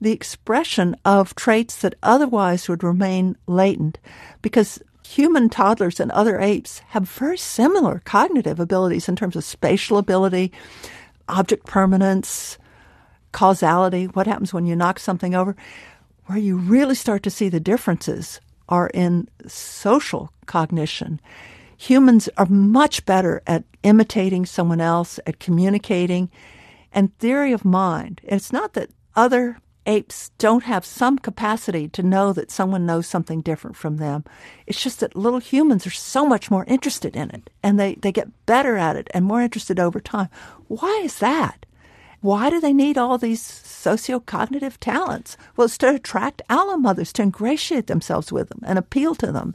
the 0.02 0.12
expression 0.12 0.96
of 1.06 1.36
traits 1.36 1.78
that 1.78 1.96
otherwise 2.04 2.68
would 2.68 2.84
remain 2.84 3.38
latent 3.48 4.00
because 4.42 4.82
human 5.06 5.50
toddlers 5.50 6.00
and 6.00 6.12
other 6.12 6.39
apes 6.39 6.80
have 6.89 7.08
very 7.08 7.38
similar 7.38 8.02
cognitive 8.06 8.60
abilities 8.60 9.08
in 9.08 9.16
terms 9.16 9.36
of 9.36 9.44
spatial 9.44 9.98
ability, 9.98 10.52
object 11.30 11.66
permanence, 11.66 12.58
causality, 13.34 14.06
what 14.06 14.28
happens 14.28 14.54
when 14.54 14.65
you 14.65 14.76
knock 14.76 15.00
something 15.00 15.36
over. 15.36 15.56
Where 16.28 16.38
you 16.38 16.56
really 16.56 16.96
start 16.96 17.22
to 17.24 17.30
see 17.30 17.50
the 17.50 17.60
differences 17.60 18.39
are 18.69 18.88
in 18.93 19.28
social 19.46 20.32
cognition. 20.46 21.19
Humans 21.76 22.30
are 22.38 22.46
much 22.46 23.06
better 23.06 23.41
at 23.46 23.65
imitating 23.84 24.46
someone 24.46 24.80
else, 24.80 25.19
at 25.28 25.39
communicating, 25.39 26.32
and 26.93 27.17
theory 27.17 27.52
of 27.52 27.65
mind. 27.65 28.22
It's 28.24 28.54
not 28.54 28.74
that 28.74 28.91
other 29.15 29.58
apes 29.86 30.32
don't 30.38 30.63
have 30.63 30.86
some 30.86 31.17
capacity 31.17 31.89
to 31.89 32.04
know 32.04 32.32
that 32.34 32.52
someone 32.52 32.86
knows 32.86 33.06
something 33.06 33.41
different 33.41 33.76
from 33.76 33.98
them. 33.98 34.24
It's 34.65 34.82
just 34.82 35.02
that 35.02 35.15
little 35.15 35.39
humans 35.39 35.86
are 35.86 35.91
so 35.91 36.26
much 36.26 36.50
more 36.50 36.63
interested 36.65 37.17
in 37.17 37.30
it 37.32 37.50
and 37.62 37.78
they, 37.78 37.96
they 37.96 38.13
get 38.13 38.46
better 38.46 38.78
at 38.78 38.96
it 38.96 39.10
and 39.13 39.26
more 39.26 39.41
interested 39.41 39.80
over 39.80 40.00
time. 40.00 40.30
Why 40.67 41.02
is 41.04 41.19
that? 41.19 41.65
Why 42.23 42.49
do 42.49 42.62
they 42.62 42.71
need 42.71 42.97
all 42.97 43.17
these 43.17 43.43
sociocognitive 43.43 44.77
talents? 44.79 45.36
Well, 45.57 45.65
it's 45.65 45.77
to 45.79 45.95
attract 45.95 46.41
allo 46.49 46.77
mothers, 46.77 47.12
to 47.13 47.21
ingratiate 47.21 47.88
themselves 47.88 48.31
with 48.31 48.47
them 48.47 48.62
and 48.63 48.79
appeal 48.79 49.13
to 49.15 49.31
them. 49.31 49.53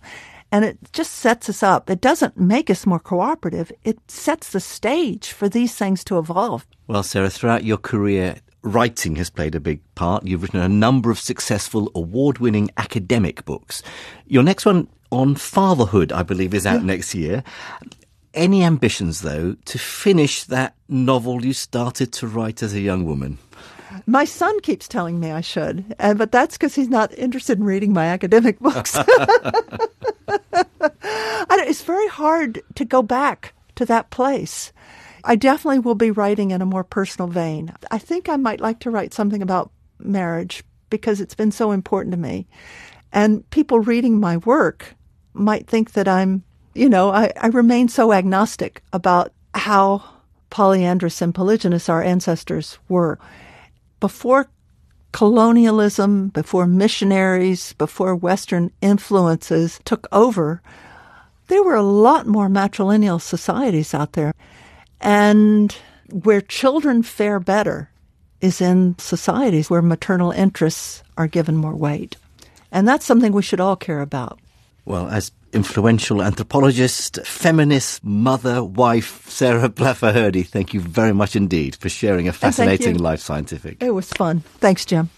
And 0.52 0.66
it 0.66 0.78
just 0.92 1.14
sets 1.14 1.48
us 1.48 1.62
up. 1.62 1.88
It 1.88 2.02
doesn't 2.02 2.38
make 2.38 2.68
us 2.68 2.84
more 2.84 2.98
cooperative. 2.98 3.72
It 3.84 3.98
sets 4.10 4.50
the 4.50 4.60
stage 4.60 5.32
for 5.32 5.48
these 5.48 5.74
things 5.76 6.04
to 6.04 6.18
evolve. 6.18 6.66
Well, 6.86 7.02
Sarah, 7.02 7.30
throughout 7.30 7.64
your 7.64 7.78
career, 7.78 8.36
writing 8.62 9.16
has 9.16 9.30
played 9.30 9.54
a 9.54 9.60
big 9.60 9.80
part. 9.94 10.26
You've 10.26 10.42
written 10.42 10.60
a 10.60 10.68
number 10.68 11.10
of 11.10 11.18
successful 11.18 11.90
award 11.94 12.38
winning 12.38 12.70
academic 12.76 13.46
books. 13.46 13.82
Your 14.26 14.42
next 14.42 14.66
one 14.66 14.88
on 15.10 15.36
fatherhood, 15.36 16.12
I 16.12 16.22
believe, 16.22 16.52
is 16.52 16.66
out 16.66 16.80
yeah. 16.80 16.86
next 16.86 17.14
year. 17.14 17.42
Any 18.38 18.62
ambitions, 18.62 19.22
though, 19.22 19.56
to 19.64 19.78
finish 19.80 20.44
that 20.44 20.76
novel 20.88 21.44
you 21.44 21.52
started 21.52 22.12
to 22.12 22.28
write 22.28 22.62
as 22.62 22.72
a 22.72 22.78
young 22.78 23.04
woman? 23.04 23.38
My 24.06 24.24
son 24.24 24.60
keeps 24.60 24.86
telling 24.86 25.18
me 25.18 25.32
I 25.32 25.40
should, 25.40 25.96
and, 25.98 26.16
but 26.16 26.30
that's 26.30 26.56
because 26.56 26.76
he's 26.76 26.88
not 26.88 27.12
interested 27.18 27.58
in 27.58 27.64
reading 27.64 27.92
my 27.92 28.06
academic 28.06 28.58
books. 28.60 28.96
it's 31.50 31.82
very 31.82 32.06
hard 32.06 32.62
to 32.76 32.84
go 32.84 33.02
back 33.02 33.54
to 33.74 33.84
that 33.86 34.10
place. 34.10 34.72
I 35.24 35.34
definitely 35.34 35.80
will 35.80 35.96
be 35.96 36.12
writing 36.12 36.52
in 36.52 36.62
a 36.62 36.66
more 36.66 36.84
personal 36.84 37.26
vein. 37.26 37.72
I 37.90 37.98
think 37.98 38.28
I 38.28 38.36
might 38.36 38.60
like 38.60 38.78
to 38.80 38.90
write 38.90 39.12
something 39.12 39.42
about 39.42 39.72
marriage 39.98 40.62
because 40.90 41.20
it's 41.20 41.34
been 41.34 41.50
so 41.50 41.72
important 41.72 42.12
to 42.12 42.20
me. 42.20 42.46
And 43.12 43.50
people 43.50 43.80
reading 43.80 44.20
my 44.20 44.36
work 44.36 44.94
might 45.34 45.66
think 45.66 45.94
that 45.94 46.06
I'm, 46.06 46.44
you 46.74 46.88
know, 46.88 47.10
I, 47.10 47.32
I 47.40 47.48
remain 47.48 47.88
so 47.88 48.12
agnostic 48.12 48.82
about 48.92 49.32
how 49.54 50.02
polyandrous 50.50 51.20
and 51.20 51.34
polygynous 51.34 51.88
our 51.88 52.02
ancestors 52.02 52.78
were. 52.88 53.18
Before 54.00 54.48
colonialism, 55.12 56.28
before 56.28 56.66
missionaries, 56.66 57.72
before 57.74 58.14
Western 58.14 58.70
influences 58.80 59.80
took 59.84 60.06
over, 60.12 60.62
there 61.48 61.62
were 61.62 61.74
a 61.74 61.82
lot 61.82 62.26
more 62.26 62.48
matrilineal 62.48 63.20
societies 63.20 63.94
out 63.94 64.12
there. 64.12 64.34
And 65.00 65.74
where 66.10 66.40
children 66.40 67.02
fare 67.02 67.40
better 67.40 67.90
is 68.40 68.60
in 68.60 68.96
societies 68.98 69.68
where 69.68 69.82
maternal 69.82 70.30
interests 70.30 71.02
are 71.16 71.26
given 71.26 71.56
more 71.56 71.74
weight. 71.74 72.16
And 72.70 72.86
that's 72.86 73.06
something 73.06 73.32
we 73.32 73.42
should 73.42 73.60
all 73.60 73.76
care 73.76 74.00
about. 74.00 74.38
Well, 74.84 75.08
as 75.08 75.32
influential 75.52 76.22
anthropologist, 76.22 77.18
feminist, 77.24 78.04
mother, 78.04 78.62
wife, 78.62 79.28
Sarah 79.28 79.68
Blaffer 79.68 80.12
Hrdy, 80.12 80.46
thank 80.46 80.74
you 80.74 80.80
very 80.80 81.12
much 81.12 81.36
indeed 81.36 81.76
for 81.76 81.88
sharing 81.88 82.28
a 82.28 82.32
fascinating 82.32 82.98
life 82.98 83.20
scientific. 83.20 83.82
It 83.82 83.92
was 83.92 84.10
fun. 84.12 84.40
Thanks, 84.60 84.84
Jim. 84.84 85.10